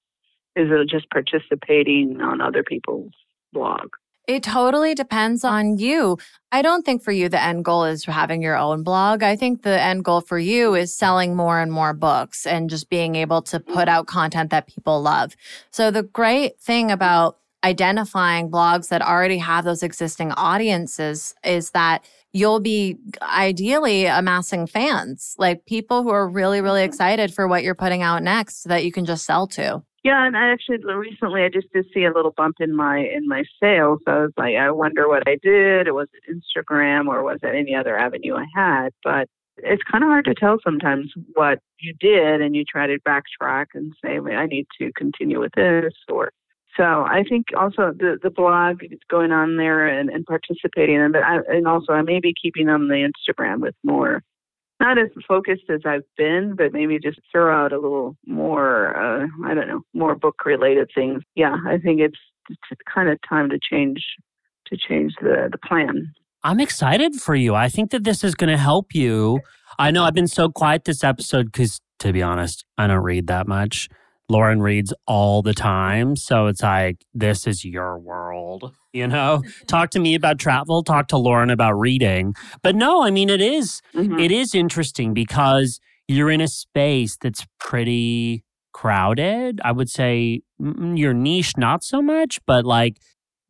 is 0.56 0.68
it 0.70 0.88
just 0.88 1.10
participating 1.10 2.20
on 2.20 2.40
other 2.40 2.62
people's 2.62 3.12
blog? 3.52 3.88
It 4.26 4.42
totally 4.42 4.94
depends 4.94 5.44
on 5.44 5.76
you. 5.76 6.16
I 6.50 6.62
don't 6.62 6.84
think 6.84 7.02
for 7.02 7.12
you 7.12 7.28
the 7.28 7.42
end 7.42 7.64
goal 7.64 7.84
is 7.84 8.06
having 8.06 8.40
your 8.40 8.56
own 8.56 8.82
blog. 8.82 9.22
I 9.22 9.36
think 9.36 9.62
the 9.62 9.78
end 9.78 10.04
goal 10.04 10.22
for 10.22 10.38
you 10.38 10.74
is 10.74 10.94
selling 10.94 11.36
more 11.36 11.60
and 11.60 11.70
more 11.70 11.92
books 11.92 12.46
and 12.46 12.70
just 12.70 12.88
being 12.88 13.16
able 13.16 13.42
to 13.42 13.60
put 13.60 13.86
out 13.86 14.06
content 14.06 14.50
that 14.50 14.66
people 14.66 15.02
love. 15.02 15.36
So 15.70 15.90
the 15.90 16.02
great 16.02 16.58
thing 16.58 16.90
about 16.90 17.36
identifying 17.62 18.50
blogs 18.50 18.88
that 18.88 19.02
already 19.02 19.38
have 19.38 19.64
those 19.64 19.82
existing 19.82 20.32
audiences 20.32 21.34
is 21.44 21.70
that 21.70 22.04
you'll 22.34 22.60
be 22.60 22.98
ideally 23.22 24.04
amassing 24.04 24.66
fans, 24.66 25.34
like 25.38 25.64
people 25.64 26.02
who 26.02 26.10
are 26.10 26.28
really, 26.28 26.60
really 26.60 26.80
mm-hmm. 26.80 26.90
excited 26.90 27.32
for 27.32 27.48
what 27.48 27.62
you're 27.62 27.74
putting 27.74 28.02
out 28.02 28.22
next 28.22 28.64
that 28.64 28.84
you 28.84 28.92
can 28.92 29.06
just 29.06 29.24
sell 29.24 29.46
to. 29.46 29.82
Yeah, 30.02 30.26
and 30.26 30.36
I 30.36 30.50
actually 30.50 30.84
recently 30.84 31.44
I 31.44 31.48
just 31.48 31.72
did 31.72 31.86
see 31.94 32.04
a 32.04 32.12
little 32.12 32.34
bump 32.36 32.56
in 32.60 32.76
my 32.76 32.98
in 32.98 33.26
my 33.26 33.44
sales. 33.62 34.00
So 34.04 34.12
I 34.12 34.20
was 34.20 34.32
like, 34.36 34.54
I 34.54 34.70
wonder 34.70 35.08
what 35.08 35.26
I 35.26 35.38
did. 35.42 35.86
It 35.86 35.94
was 35.94 36.08
Instagram 36.28 37.06
or 37.06 37.22
was 37.22 37.38
it 37.42 37.54
any 37.54 37.74
other 37.74 37.96
avenue 37.96 38.34
I 38.34 38.44
had? 38.54 38.90
But 39.02 39.28
it's 39.56 39.82
kind 39.90 40.04
of 40.04 40.08
hard 40.08 40.26
to 40.26 40.34
tell 40.34 40.58
sometimes 40.62 41.12
what 41.34 41.60
you 41.78 41.94
did, 42.00 42.42
and 42.42 42.54
you 42.54 42.64
try 42.64 42.86
to 42.86 42.98
backtrack 43.08 43.66
and 43.74 43.94
say, 44.04 44.18
I 44.18 44.46
need 44.46 44.66
to 44.78 44.92
continue 44.92 45.40
with 45.40 45.52
this, 45.56 45.94
or 46.08 46.32
so 46.76 46.82
I 46.84 47.22
think 47.28 47.46
also 47.56 47.92
the 47.96 48.18
the 48.22 48.30
blog 48.30 48.80
going 49.10 49.32
on 49.32 49.56
there 49.56 49.86
and, 49.86 50.10
and 50.10 50.24
participating 50.26 50.96
in, 50.96 51.12
but 51.12 51.22
I, 51.22 51.38
and 51.48 51.66
also 51.66 51.92
I 51.92 52.02
may 52.02 52.20
be 52.20 52.34
keeping 52.40 52.68
on 52.68 52.88
the 52.88 53.08
Instagram 53.08 53.60
with 53.60 53.74
more, 53.84 54.22
not 54.80 54.98
as 54.98 55.08
focused 55.28 55.70
as 55.70 55.80
I've 55.84 56.02
been, 56.16 56.54
but 56.56 56.72
maybe 56.72 56.98
just 56.98 57.20
throw 57.30 57.54
out 57.54 57.72
a 57.72 57.78
little 57.78 58.16
more. 58.26 58.96
Uh, 58.96 59.26
I 59.46 59.54
don't 59.54 59.68
know, 59.68 59.82
more 59.92 60.14
book 60.14 60.44
related 60.44 60.90
things. 60.94 61.22
Yeah, 61.34 61.56
I 61.66 61.78
think 61.78 62.00
it's, 62.00 62.18
it's 62.48 62.80
kind 62.92 63.08
of 63.08 63.18
time 63.28 63.50
to 63.50 63.58
change 63.70 64.04
to 64.66 64.76
change 64.76 65.12
the 65.20 65.48
the 65.52 65.58
plan. 65.58 66.12
I'm 66.42 66.60
excited 66.60 67.14
for 67.14 67.34
you. 67.34 67.54
I 67.54 67.68
think 67.68 67.90
that 67.90 68.04
this 68.04 68.22
is 68.22 68.34
going 68.34 68.50
to 68.50 68.58
help 68.58 68.94
you. 68.94 69.40
I 69.78 69.90
know 69.90 70.04
I've 70.04 70.14
been 70.14 70.28
so 70.28 70.50
quiet 70.50 70.84
this 70.84 71.02
episode 71.02 71.46
because, 71.46 71.80
to 72.00 72.12
be 72.12 72.20
honest, 72.22 72.66
I 72.76 72.86
don't 72.86 73.02
read 73.02 73.28
that 73.28 73.48
much. 73.48 73.88
Lauren 74.28 74.62
reads 74.62 74.92
all 75.06 75.42
the 75.42 75.54
time. 75.54 76.16
So 76.16 76.46
it's 76.46 76.62
like, 76.62 77.04
this 77.12 77.46
is 77.46 77.64
your 77.64 77.98
world, 77.98 78.74
you 78.92 79.06
know? 79.06 79.42
Mm-hmm. 79.44 79.66
talk 79.66 79.90
to 79.90 80.00
me 80.00 80.14
about 80.14 80.38
travel, 80.38 80.82
talk 80.82 81.08
to 81.08 81.16
Lauren 81.16 81.50
about 81.50 81.74
reading. 81.74 82.34
But 82.62 82.74
no, 82.74 83.02
I 83.02 83.10
mean, 83.10 83.28
it 83.28 83.40
is, 83.40 83.82
mm-hmm. 83.94 84.18
it 84.18 84.30
is 84.30 84.54
interesting 84.54 85.12
because 85.12 85.78
you're 86.08 86.30
in 86.30 86.40
a 86.40 86.48
space 86.48 87.16
that's 87.20 87.46
pretty 87.58 88.44
crowded. 88.72 89.60
I 89.64 89.72
would 89.72 89.90
say 89.90 90.42
mm, 90.60 90.74
mm, 90.74 90.98
your 90.98 91.14
niche, 91.14 91.56
not 91.56 91.84
so 91.84 92.02
much, 92.02 92.40
but 92.46 92.64
like 92.64 92.98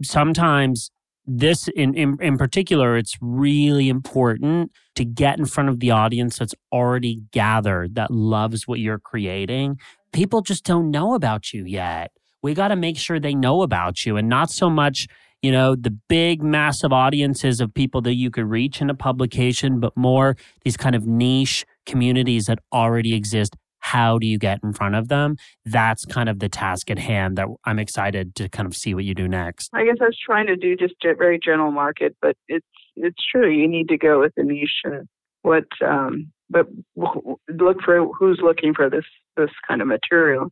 sometimes 0.03 0.91
this 1.27 1.69
in, 1.69 1.95
in, 1.95 2.19
in 2.21 2.37
particular, 2.37 2.97
it's 2.97 3.17
really 3.21 3.89
important 3.89 4.73
to 4.95 5.05
get 5.05 5.39
in 5.39 5.47
front 5.47 5.69
of 5.69 5.81
the 5.81 5.91
audience 5.91 6.39
that's 6.39 6.55
already 6.73 7.23
gathered, 7.33 7.95
that 7.95 8.11
loves 8.11 8.69
what 8.69 8.79
you're 8.79 8.99
creating, 8.99 9.79
people 10.13 10.41
just 10.41 10.65
don't 10.65 10.91
know 10.91 11.15
about 11.15 11.53
you 11.53 11.65
yet. 11.65 12.13
We 12.43 12.55
got 12.55 12.69
to 12.69 12.77
make 12.77 12.99
sure 12.99 13.19
they 13.19 13.35
know 13.35 13.63
about 13.63 14.05
you 14.05 14.17
and 14.17 14.29
not 14.29 14.51
so 14.51 14.69
much, 14.69 15.09
you 15.43 15.51
know, 15.51 15.75
the 15.75 15.91
big, 15.91 16.43
massive 16.43 16.93
audiences 16.93 17.61
of 17.61 17.73
people 17.73 18.03
that 18.03 18.15
you 18.15 18.31
could 18.31 18.45
reach 18.45 18.81
in 18.81 18.91
a 18.91 18.95
publication, 18.95 19.81
but 19.81 19.97
more 19.97 20.37
these 20.63 20.77
kind 20.77 20.95
of 20.95 21.07
niche 21.07 21.65
communities 21.87 22.47
that 22.47 22.59
already 22.73 23.15
exist. 23.15 23.57
How 23.85 24.19
do 24.19 24.27
you 24.27 24.39
get 24.39 24.61
in 24.63 24.73
front 24.73 24.95
of 24.95 25.09
them? 25.09 25.37
That's 25.67 26.07
kind 26.07 26.31
of 26.31 26.39
the 26.39 26.49
task 26.49 26.91
at 26.91 26.99
hand 26.99 27.37
that 27.37 27.49
I'm 27.67 27.79
excited 27.79 28.35
to 28.37 28.49
kind 28.49 28.67
of 28.67 28.75
see 28.75 28.95
what 28.95 29.05
you 29.05 29.15
do 29.15 29.29
next. 29.29 29.69
I 29.75 29.85
guess 29.85 29.99
I 30.01 30.07
was 30.07 30.19
trying 30.25 30.47
to 30.47 30.57
do 30.57 30.75
just 30.75 30.95
a 31.05 31.15
very 31.15 31.39
general 31.39 31.71
market, 31.71 32.17
but 32.23 32.35
it's 32.49 32.67
it's 32.97 33.23
true. 33.31 33.51
You 33.51 33.69
need 33.69 33.89
to 33.89 33.99
go 33.99 34.21
with 34.21 34.33
the 34.39 34.43
niche 34.43 34.81
and 34.85 35.07
what 35.43 35.67
um, 35.87 36.33
but 36.49 36.67
look 36.97 37.83
for 37.85 38.07
who's 38.19 38.41
looking 38.43 38.73
for 38.73 38.89
this 38.89 39.05
this 39.37 39.51
kind 39.69 39.83
of 39.83 39.87
material. 39.87 40.51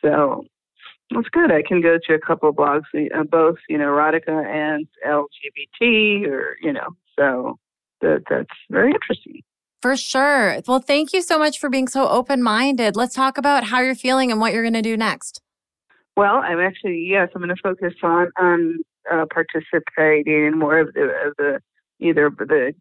So 0.00 0.44
that's 1.10 1.28
good. 1.30 1.50
I 1.50 1.62
can 1.66 1.80
go 1.80 1.98
to 2.06 2.14
a 2.14 2.20
couple 2.20 2.48
of 2.48 2.54
blogs, 2.54 2.84
uh, 2.94 3.24
both 3.24 3.56
you 3.68 3.76
know, 3.76 3.86
erotica 3.86 4.46
and 4.46 4.86
LGBT, 5.04 6.28
or 6.28 6.56
you 6.62 6.72
know, 6.72 6.90
so 7.18 7.58
that 8.02 8.22
that's 8.30 8.54
very 8.70 8.92
interesting. 8.92 9.42
For 9.80 9.96
sure. 9.96 10.60
Well, 10.66 10.80
thank 10.80 11.12
you 11.12 11.22
so 11.22 11.38
much 11.38 11.58
for 11.58 11.68
being 11.68 11.86
so 11.86 12.08
open 12.08 12.42
minded. 12.42 12.96
Let's 12.96 13.14
talk 13.14 13.38
about 13.38 13.64
how 13.64 13.80
you're 13.80 13.94
feeling 13.94 14.32
and 14.32 14.40
what 14.40 14.52
you're 14.52 14.62
going 14.62 14.74
to 14.74 14.82
do 14.82 14.96
next. 14.96 15.40
Well, 16.16 16.36
I'm 16.36 16.58
actually 16.58 17.06
yes, 17.08 17.28
I'm 17.34 17.42
going 17.42 17.54
to 17.54 17.62
focus 17.62 17.94
on 18.02 18.28
on 18.38 18.78
uh, 19.10 19.24
participating 19.32 20.46
in 20.46 20.58
more 20.58 20.80
of 20.80 20.92
the, 20.94 21.02
of 21.26 21.34
the 21.38 21.60
either 22.00 22.30
the, 22.30 22.72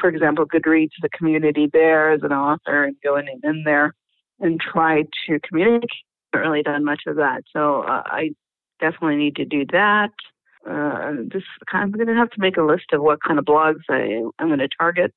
for 0.00 0.08
example, 0.08 0.46
Goodreads, 0.46 0.90
the 1.02 1.08
community 1.08 1.68
there 1.72 2.12
as 2.12 2.22
an 2.22 2.32
author, 2.32 2.84
and 2.84 2.96
going 3.02 3.26
in 3.42 3.62
there 3.64 3.94
and 4.40 4.60
try 4.60 5.02
to 5.26 5.40
communicate. 5.48 5.90
I 6.32 6.38
haven't 6.38 6.50
really 6.50 6.62
done 6.62 6.84
much 6.84 7.02
of 7.06 7.16
that, 7.16 7.42
so 7.52 7.82
uh, 7.82 8.02
I 8.06 8.30
definitely 8.80 9.16
need 9.16 9.36
to 9.36 9.44
do 9.44 9.64
that. 9.72 10.10
Uh, 10.68 11.22
just 11.30 11.46
kind 11.70 11.84
of, 11.84 11.92
going 11.92 12.06
to 12.06 12.14
have 12.14 12.30
to 12.30 12.40
make 12.40 12.56
a 12.56 12.62
list 12.62 12.86
of 12.92 13.02
what 13.02 13.18
kind 13.26 13.38
of 13.38 13.44
blogs 13.44 13.82
I, 13.90 14.22
I'm 14.38 14.48
going 14.48 14.58
to 14.60 14.68
target 14.78 15.12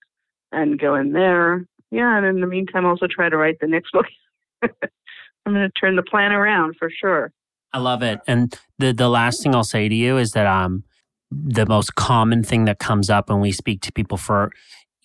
and 0.52 0.80
go 0.80 0.96
in 0.96 1.14
there. 1.14 1.66
Yeah, 1.92 2.18
and 2.18 2.26
in 2.26 2.42
the 2.42 2.48
meantime, 2.48 2.86
also 2.86 3.08
try 3.08 3.30
to 3.30 3.38
write 3.38 3.60
the 3.60 3.68
next 3.68 3.92
book. 3.92 4.06
I'm 4.62 5.54
going 5.54 5.70
to 5.70 5.72
turn 5.80 5.96
the 5.96 6.04
plan 6.04 6.32
around 6.32 6.76
for 6.78 6.90
sure. 6.90 7.32
I 7.74 7.80
love 7.80 8.02
it. 8.04 8.20
And 8.28 8.58
the 8.80 8.92
the 8.92 9.10
last 9.10 9.44
thing 9.44 9.56
I'll 9.56 9.64
say 9.64 9.88
to 9.88 9.96
you 9.96 10.18
is 10.18 10.32
that 10.32 10.48
um 10.48 10.84
the 11.32 11.66
most 11.66 11.96
common 11.96 12.44
thing 12.44 12.66
that 12.66 12.80
comes 12.80 13.10
up 13.10 13.30
when 13.30 13.40
we 13.40 13.52
speak 13.52 13.82
to 13.82 13.92
people 13.92 14.18
for 14.18 14.52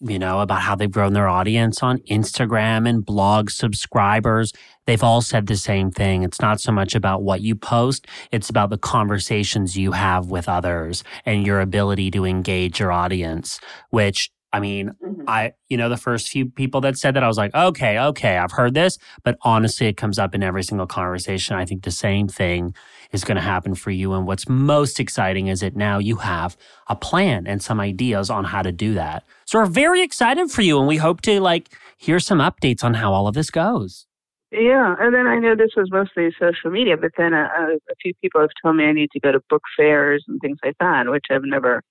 you 0.00 0.18
know 0.18 0.40
about 0.40 0.62
how 0.62 0.74
they've 0.74 0.90
grown 0.90 1.12
their 1.12 1.28
audience 1.28 1.82
on 1.82 1.98
Instagram 2.10 2.88
and 2.88 3.04
blog 3.04 3.50
subscribers 3.50 4.52
they've 4.86 5.02
all 5.02 5.20
said 5.20 5.46
the 5.46 5.56
same 5.56 5.90
thing 5.90 6.22
it's 6.22 6.40
not 6.40 6.60
so 6.60 6.72
much 6.72 6.94
about 6.94 7.22
what 7.22 7.40
you 7.40 7.54
post 7.54 8.06
it's 8.30 8.50
about 8.50 8.70
the 8.70 8.78
conversations 8.78 9.76
you 9.76 9.92
have 9.92 10.26
with 10.26 10.48
others 10.48 11.02
and 11.24 11.46
your 11.46 11.60
ability 11.60 12.10
to 12.10 12.24
engage 12.24 12.80
your 12.80 12.92
audience 12.92 13.60
which 13.90 14.30
I 14.52 14.60
mean, 14.60 14.90
mm-hmm. 15.02 15.22
I, 15.26 15.52
you 15.68 15.76
know, 15.76 15.88
the 15.88 15.96
first 15.96 16.28
few 16.28 16.46
people 16.46 16.80
that 16.82 16.98
said 16.98 17.14
that, 17.14 17.22
I 17.22 17.28
was 17.28 17.38
like, 17.38 17.54
okay, 17.54 17.98
okay, 17.98 18.36
I've 18.36 18.52
heard 18.52 18.74
this. 18.74 18.98
But 19.22 19.38
honestly, 19.42 19.86
it 19.86 19.96
comes 19.96 20.18
up 20.18 20.34
in 20.34 20.42
every 20.42 20.62
single 20.62 20.86
conversation. 20.86 21.56
I 21.56 21.64
think 21.64 21.84
the 21.84 21.90
same 21.90 22.28
thing 22.28 22.74
is 23.12 23.24
going 23.24 23.36
to 23.36 23.42
happen 23.42 23.74
for 23.74 23.90
you. 23.90 24.12
And 24.12 24.26
what's 24.26 24.48
most 24.48 25.00
exciting 25.00 25.46
is 25.46 25.60
that 25.60 25.76
now 25.76 25.98
you 25.98 26.16
have 26.16 26.56
a 26.88 26.96
plan 26.96 27.46
and 27.46 27.62
some 27.62 27.80
ideas 27.80 28.30
on 28.30 28.44
how 28.44 28.62
to 28.62 28.72
do 28.72 28.94
that. 28.94 29.24
So 29.46 29.58
we're 29.58 29.66
very 29.66 30.02
excited 30.02 30.50
for 30.50 30.62
you. 30.62 30.78
And 30.78 30.86
we 30.86 30.96
hope 30.96 31.22
to 31.22 31.40
like 31.40 31.70
hear 31.96 32.20
some 32.20 32.38
updates 32.38 32.84
on 32.84 32.94
how 32.94 33.12
all 33.12 33.26
of 33.26 33.34
this 33.34 33.50
goes. 33.50 34.06
Yeah, 34.50 34.96
and 35.00 35.14
then 35.14 35.26
I 35.26 35.38
know 35.38 35.56
this 35.56 35.70
was 35.78 35.90
mostly 35.90 36.28
social 36.38 36.70
media, 36.70 36.98
but 36.98 37.12
then 37.16 37.32
a, 37.32 37.44
a 37.46 37.94
few 38.02 38.12
people 38.20 38.42
have 38.42 38.50
told 38.62 38.76
me 38.76 38.84
I 38.84 38.92
need 38.92 39.10
to 39.12 39.20
go 39.20 39.32
to 39.32 39.40
book 39.48 39.62
fairs 39.78 40.22
and 40.28 40.38
things 40.42 40.58
like 40.62 40.74
that, 40.78 41.08
which 41.08 41.24
I've 41.30 41.44
never 41.44 41.82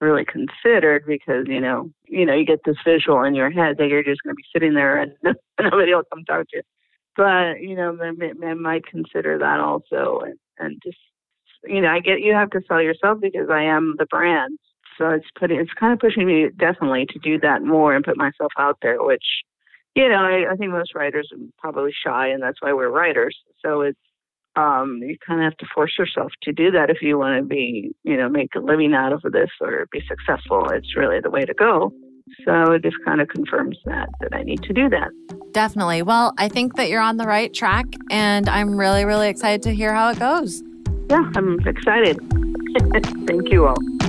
really 0.00 0.24
considered 0.24 1.04
because 1.06 1.46
you 1.46 1.60
know 1.60 1.90
you 2.06 2.24
know 2.24 2.34
you 2.34 2.44
get 2.44 2.60
this 2.64 2.76
visual 2.84 3.22
in 3.22 3.34
your 3.34 3.50
head 3.50 3.76
that 3.78 3.88
you're 3.88 4.02
just 4.02 4.22
going 4.22 4.34
to 4.34 4.36
be 4.36 4.44
sitting 4.52 4.74
there 4.74 4.98
and 4.98 5.12
nobody 5.60 5.94
will 5.94 6.02
come 6.12 6.24
talk 6.24 6.48
to 6.48 6.56
you. 6.56 6.62
But 7.16 7.60
you 7.60 7.74
know 7.74 7.96
I 8.00 8.54
might 8.54 8.86
consider 8.86 9.38
that 9.38 9.60
also 9.60 10.20
and, 10.24 10.38
and 10.58 10.80
just 10.84 10.98
you 11.64 11.80
know 11.80 11.88
I 11.88 12.00
get 12.00 12.20
you 12.20 12.32
have 12.32 12.50
to 12.50 12.60
sell 12.66 12.80
yourself 12.80 13.18
because 13.20 13.48
I 13.50 13.62
am 13.62 13.94
the 13.98 14.06
brand. 14.06 14.58
So 14.98 15.10
it's 15.10 15.26
putting 15.38 15.60
it's 15.60 15.72
kind 15.78 15.92
of 15.92 15.98
pushing 15.98 16.26
me 16.26 16.48
definitely 16.58 17.06
to 17.10 17.18
do 17.18 17.38
that 17.40 17.62
more 17.62 17.94
and 17.94 18.04
put 18.04 18.16
myself 18.16 18.52
out 18.58 18.78
there 18.82 19.02
which 19.02 19.24
you 19.94 20.08
know 20.08 20.16
I, 20.16 20.52
I 20.52 20.56
think 20.56 20.72
most 20.72 20.94
writers 20.94 21.28
are 21.32 21.38
probably 21.58 21.92
shy 21.92 22.28
and 22.28 22.42
that's 22.42 22.60
why 22.60 22.72
we're 22.72 22.90
writers. 22.90 23.36
So 23.64 23.82
it's 23.82 23.98
um, 24.60 25.00
you 25.02 25.16
kind 25.26 25.40
of 25.40 25.44
have 25.44 25.56
to 25.58 25.66
force 25.74 25.92
yourself 25.98 26.32
to 26.42 26.52
do 26.52 26.70
that 26.72 26.90
if 26.90 26.98
you 27.00 27.18
want 27.18 27.40
to 27.40 27.46
be, 27.46 27.94
you 28.04 28.16
know, 28.16 28.28
make 28.28 28.54
a 28.54 28.60
living 28.60 28.94
out 28.94 29.12
of 29.12 29.22
this 29.32 29.50
or 29.60 29.86
be 29.90 30.02
successful. 30.06 30.68
It's 30.70 30.96
really 30.96 31.20
the 31.20 31.30
way 31.30 31.44
to 31.44 31.54
go. 31.54 31.92
So 32.44 32.72
it 32.72 32.82
just 32.82 32.96
kind 33.04 33.20
of 33.20 33.28
confirms 33.28 33.76
that 33.86 34.08
that 34.20 34.34
I 34.34 34.42
need 34.42 34.62
to 34.62 34.72
do 34.72 34.88
that. 34.90 35.10
Definitely. 35.52 36.02
Well, 36.02 36.32
I 36.38 36.48
think 36.48 36.76
that 36.76 36.88
you're 36.88 37.00
on 37.00 37.16
the 37.16 37.26
right 37.26 37.52
track, 37.52 37.86
and 38.10 38.48
I'm 38.48 38.76
really, 38.76 39.04
really 39.04 39.28
excited 39.28 39.62
to 39.62 39.74
hear 39.74 39.92
how 39.92 40.10
it 40.10 40.18
goes. 40.18 40.62
Yeah, 41.10 41.28
I'm 41.34 41.58
excited. 41.66 42.18
Thank 43.26 43.50
you 43.50 43.66
all. 43.66 43.99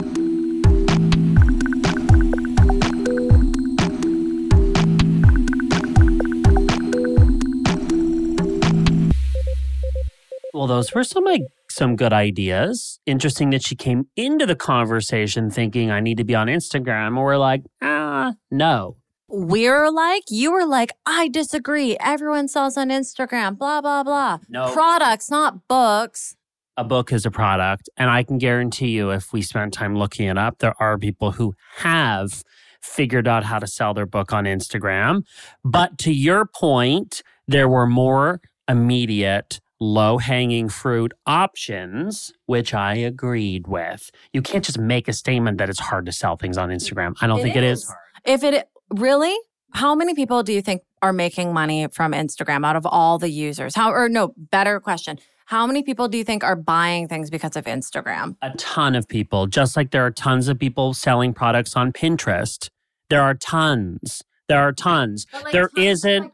Those 10.71 10.93
were 10.93 11.03
some 11.03 11.25
like 11.25 11.43
some 11.69 11.95
good 11.95 12.13
ideas. 12.13 12.99
Interesting 13.05 13.49
that 13.51 13.63
she 13.63 13.75
came 13.75 14.07
into 14.15 14.45
the 14.45 14.55
conversation 14.55 15.49
thinking 15.49 15.91
I 15.91 15.99
need 15.99 16.17
to 16.17 16.23
be 16.23 16.36
on 16.36 16.47
Instagram. 16.47 17.17
Or 17.17 17.25
we're 17.25 17.38
like, 17.38 17.63
ah, 17.81 18.34
no. 18.49 18.97
We're 19.27 19.89
like, 19.89 20.23
you 20.29 20.51
were 20.51 20.65
like, 20.65 20.91
I 21.05 21.29
disagree. 21.29 21.95
Everyone 22.01 22.47
sells 22.49 22.75
on 22.75 22.89
Instagram, 22.89 23.57
blah, 23.57 23.79
blah, 23.79 24.03
blah. 24.03 24.39
No. 24.49 24.73
Products, 24.73 25.31
not 25.31 25.67
books. 25.69 26.36
A 26.75 26.84
book 26.84 27.13
is 27.13 27.25
a 27.25 27.31
product. 27.31 27.89
And 27.95 28.10
I 28.10 28.23
can 28.23 28.38
guarantee 28.38 28.89
you, 28.89 29.12
if 29.12 29.31
we 29.31 29.41
spend 29.41 29.71
time 29.71 29.95
looking 29.95 30.27
it 30.27 30.38
up, 30.38 30.60
there 30.60 30.75
are 30.81 30.97
people 30.97 31.31
who 31.31 31.53
have 31.77 32.43
figured 32.81 33.27
out 33.27 33.43
how 33.43 33.60
to 33.60 33.67
sell 33.67 33.93
their 33.93 34.05
book 34.05 34.34
on 34.34 34.45
Instagram. 34.45 35.23
But 35.63 35.97
to 35.99 36.12
your 36.12 36.45
point, 36.45 37.21
there 37.47 37.69
were 37.69 37.88
more 37.88 38.41
immediate 38.67 39.62
low 39.82 40.20
hanging 40.20 40.70
fruit 40.70 41.12
options, 41.26 42.32
which 42.46 42.74
I 42.74 42.94
agreed 42.94 43.67
with. 43.67 44.12
You 44.32 44.41
can't 44.41 44.63
just 44.63 44.78
make 44.78 45.08
a 45.08 45.13
statement 45.13 45.58
that 45.58 45.70
it's 45.70 45.80
hard 45.80 46.06
to 46.06 46.12
sell 46.12 46.38
things 46.38 46.58
on 46.58 46.70
Instagram. 46.70 47.15
I 47.20 47.28
don't 47.28 47.39
it 47.39 47.44
think 47.44 47.56
is. 47.58 47.63
it 47.63 47.65
is 47.65 47.88
hard. 47.88 47.98
If 48.24 48.44
it 48.44 48.70
really, 48.91 49.36
how 49.74 49.96
many 49.96 50.13
people 50.13 50.44
do 50.44 50.54
you 50.54 50.62
think 50.62 50.84
are 51.02 51.12
making 51.12 51.52
money 51.52 51.88
from 51.88 52.13
Instagram 52.13 52.63
out 52.63 52.76
of 52.76 52.86
all 52.86 53.17
the 53.17 53.30
users? 53.30 53.74
How, 53.74 53.91
or 53.91 54.08
no, 54.08 54.34
better 54.38 54.80
question. 54.80 55.17
How 55.46 55.65
many 55.65 55.82
people 55.82 56.08
do 56.08 56.17
you 56.17 56.24
think 56.24 56.44
are 56.44 56.56
buying 56.56 57.08
things 57.08 57.32
because 57.32 57.56
of 57.56 57.65
Instagram? 57.65 58.38
A 58.41 58.52
ton 58.52 58.96
of 58.96 59.08
people, 59.08 59.48
just 59.48 59.76
like 59.76 59.89
there 59.91 60.06
are 60.06 60.12
tons 60.12 60.48
of 60.48 60.60
people 60.60 60.94
selling 60.94 61.34
products 61.34 61.76
on 61.76 61.91
Pinterest. 61.91 62.70
There 63.10 63.22
are 63.22 63.34
tons. 63.34 64.22
There 64.48 64.60
are 64.60 64.72
tons. 64.72 65.26
Like 65.34 65.52
there 65.52 65.70
tons 65.76 66.06
not 66.06 66.22
like 66.22 66.32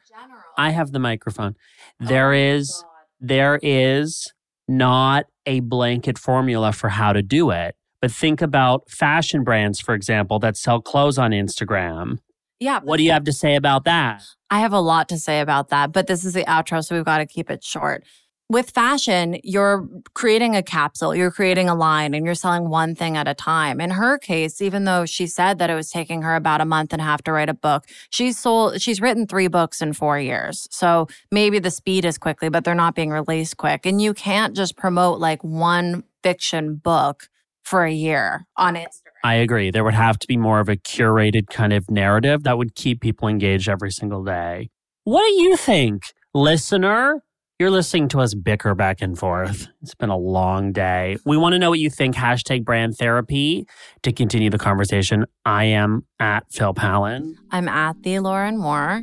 I 0.57 0.71
have 0.71 0.91
the 0.91 0.99
microphone. 0.99 1.55
Oh 2.01 2.05
there 2.05 2.33
oh 2.33 2.37
is 2.37 2.83
there 3.19 3.59
is 3.61 4.31
not 4.67 5.25
a 5.45 5.61
blanket 5.61 6.17
formula 6.17 6.71
for 6.71 6.89
how 6.89 7.13
to 7.13 7.21
do 7.21 7.51
it. 7.51 7.75
But 8.01 8.11
think 8.11 8.41
about 8.41 8.89
fashion 8.89 9.43
brands, 9.43 9.79
for 9.79 9.95
example, 9.95 10.39
that 10.39 10.55
sell 10.55 10.81
clothes 10.81 11.17
on 11.17 11.31
Instagram. 11.31 12.19
Yeah. 12.59 12.79
What 12.83 12.97
do 12.97 13.03
you 13.03 13.11
have 13.11 13.23
to 13.23 13.33
say 13.33 13.55
about 13.55 13.85
that? 13.85 14.23
I 14.49 14.59
have 14.59 14.73
a 14.73 14.79
lot 14.79 15.09
to 15.09 15.17
say 15.17 15.39
about 15.39 15.69
that, 15.69 15.91
but 15.91 16.07
this 16.07 16.23
is 16.23 16.33
the 16.33 16.43
outro, 16.43 16.83
so 16.83 16.95
we've 16.95 17.05
got 17.05 17.19
to 17.19 17.25
keep 17.25 17.49
it 17.49 17.63
short 17.63 18.03
with 18.49 18.71
fashion, 18.71 19.37
you're 19.43 19.87
creating 20.13 20.55
a 20.55 20.63
capsule, 20.63 21.13
you're 21.13 21.31
creating 21.31 21.67
a 21.67 21.75
line, 21.75 22.13
and 22.13 22.25
you're 22.25 22.35
selling 22.35 22.69
one 22.69 22.95
thing 22.95 23.17
at 23.17 23.27
a 23.27 23.33
time. 23.33 23.81
In 23.81 23.91
her 23.91 24.17
case, 24.17 24.61
even 24.61 24.85
though 24.85 25.05
she 25.05 25.27
said 25.27 25.59
that 25.59 25.69
it 25.69 25.75
was 25.75 25.89
taking 25.89 26.21
her 26.21 26.35
about 26.35 26.61
a 26.61 26.65
month 26.65 26.93
and 26.93 27.01
a 27.01 27.05
half 27.05 27.23
to 27.23 27.33
write 27.33 27.49
a 27.49 27.53
book, 27.53 27.85
she's 28.09 28.39
sold, 28.39 28.81
she's 28.81 29.01
written 29.01 29.27
three 29.27 29.47
books 29.47 29.81
in 29.81 29.91
four 29.91 30.17
years. 30.17 30.67
So 30.71 31.07
maybe 31.29 31.59
the 31.59 31.71
speed 31.71 32.05
is 32.05 32.17
quickly, 32.17 32.47
but 32.47 32.63
they're 32.63 32.75
not 32.75 32.95
being 32.95 33.09
released 33.09 33.57
quick. 33.57 33.85
And 33.85 34.01
you 34.01 34.13
can't 34.13 34.55
just 34.55 34.77
promote 34.77 35.19
like 35.19 35.43
one 35.43 36.03
fiction 36.23 36.75
book 36.75 37.27
for 37.63 37.83
a 37.83 37.91
year 37.91 38.47
on 38.55 38.75
Instagram. 38.75 39.11
I 39.25 39.35
agree. 39.35 39.71
There 39.71 39.83
would 39.83 39.93
have 39.93 40.17
to 40.19 40.27
be 40.27 40.37
more 40.37 40.61
of 40.61 40.69
a 40.69 40.77
curated 40.77 41.49
kind 41.49 41.73
of 41.73 41.91
narrative 41.91 42.43
that 42.43 42.57
would 42.57 42.75
keep 42.75 43.01
people 43.01 43.27
engaged 43.27 43.67
every 43.67 43.91
single 43.91 44.23
day. 44.23 44.69
What 45.03 45.21
do 45.21 45.33
you 45.33 45.57
think, 45.57 46.03
listener? 46.33 47.23
You're 47.59 47.71
listening 47.71 48.07
to 48.09 48.19
us 48.19 48.35
bicker 48.35 48.75
back 48.75 49.01
and 49.01 49.17
forth. 49.17 49.67
It's 49.81 49.95
been 49.95 50.11
a 50.11 50.17
long 50.17 50.73
day. 50.73 51.17
We 51.25 51.37
want 51.37 51.53
to 51.53 51.59
know 51.59 51.71
what 51.71 51.79
you 51.79 51.89
think. 51.89 52.15
Hashtag 52.15 52.63
brand 52.63 52.95
therapy 52.97 53.67
to 54.03 54.13
continue 54.13 54.51
the 54.51 54.59
conversation. 54.59 55.25
I 55.43 55.63
am 55.63 56.05
at 56.19 56.43
Phil 56.51 56.75
Pallen. 56.75 57.35
I'm 57.49 57.67
at 57.67 58.03
the 58.03 58.19
Lauren 58.19 58.59
Moore. 58.59 59.01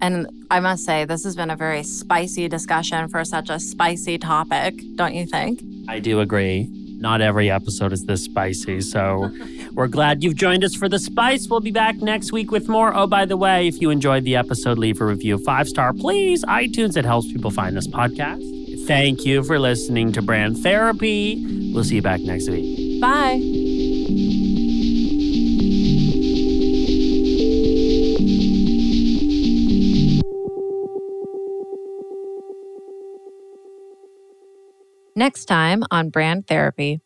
And 0.00 0.28
I 0.52 0.60
must 0.60 0.84
say, 0.84 1.04
this 1.04 1.24
has 1.24 1.34
been 1.34 1.50
a 1.50 1.56
very 1.56 1.82
spicy 1.82 2.46
discussion 2.46 3.08
for 3.08 3.24
such 3.24 3.50
a 3.50 3.58
spicy 3.58 4.18
topic, 4.18 4.74
don't 4.94 5.14
you 5.14 5.26
think? 5.26 5.60
I 5.88 5.98
do 5.98 6.20
agree. 6.20 6.70
Not 6.98 7.20
every 7.20 7.50
episode 7.50 7.92
is 7.92 8.04
this 8.04 8.24
spicy. 8.24 8.80
So 8.80 9.30
we're 9.72 9.86
glad 9.86 10.22
you've 10.22 10.36
joined 10.36 10.64
us 10.64 10.74
for 10.74 10.88
the 10.88 10.98
spice. 10.98 11.46
We'll 11.48 11.60
be 11.60 11.70
back 11.70 11.96
next 11.96 12.32
week 12.32 12.50
with 12.50 12.68
more. 12.68 12.94
Oh, 12.94 13.06
by 13.06 13.24
the 13.24 13.36
way, 13.36 13.68
if 13.68 13.80
you 13.80 13.90
enjoyed 13.90 14.24
the 14.24 14.36
episode, 14.36 14.78
leave 14.78 15.00
a 15.00 15.04
review 15.04 15.38
five 15.38 15.68
star, 15.68 15.92
please. 15.92 16.44
iTunes, 16.44 16.96
it 16.96 17.04
helps 17.04 17.30
people 17.30 17.50
find 17.50 17.76
this 17.76 17.86
podcast. 17.86 18.42
Thank 18.86 19.24
you 19.24 19.42
for 19.42 19.58
listening 19.58 20.12
to 20.12 20.22
Brand 20.22 20.58
Therapy. 20.58 21.72
We'll 21.72 21.84
see 21.84 21.96
you 21.96 22.02
back 22.02 22.20
next 22.20 22.48
week. 22.48 23.00
Bye. 23.00 23.65
Next 35.18 35.46
time 35.46 35.82
on 35.90 36.10
Brand 36.10 36.46
Therapy. 36.46 37.00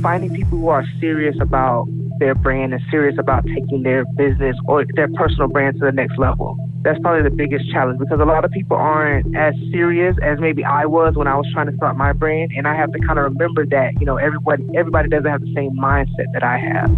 Finding 0.00 0.32
people 0.32 0.58
who 0.58 0.68
are 0.68 0.84
serious 1.00 1.34
about 1.40 1.88
their 2.20 2.36
brand 2.36 2.72
and 2.72 2.80
serious 2.88 3.16
about 3.18 3.44
taking 3.46 3.82
their 3.82 4.04
business 4.16 4.56
or 4.68 4.84
their 4.94 5.08
personal 5.14 5.48
brand 5.48 5.80
to 5.80 5.86
the 5.86 5.90
next 5.90 6.16
level. 6.18 6.56
That's 6.82 7.00
probably 7.00 7.28
the 7.28 7.34
biggest 7.34 7.68
challenge 7.72 7.98
because 7.98 8.20
a 8.20 8.24
lot 8.24 8.44
of 8.44 8.52
people 8.52 8.76
aren't 8.76 9.36
as 9.36 9.54
serious 9.72 10.14
as 10.22 10.38
maybe 10.38 10.62
I 10.62 10.86
was 10.86 11.16
when 11.16 11.26
I 11.26 11.34
was 11.34 11.50
trying 11.52 11.66
to 11.66 11.76
start 11.78 11.96
my 11.96 12.12
brand. 12.12 12.52
And 12.56 12.68
I 12.68 12.76
have 12.76 12.92
to 12.92 13.00
kind 13.00 13.18
of 13.18 13.24
remember 13.24 13.66
that, 13.66 13.98
you 13.98 14.06
know, 14.06 14.16
everybody 14.16 14.62
everybody 14.76 15.08
doesn't 15.08 15.28
have 15.28 15.40
the 15.40 15.52
same 15.52 15.72
mindset 15.72 16.32
that 16.32 16.44
I 16.44 16.58
have. 16.58 16.90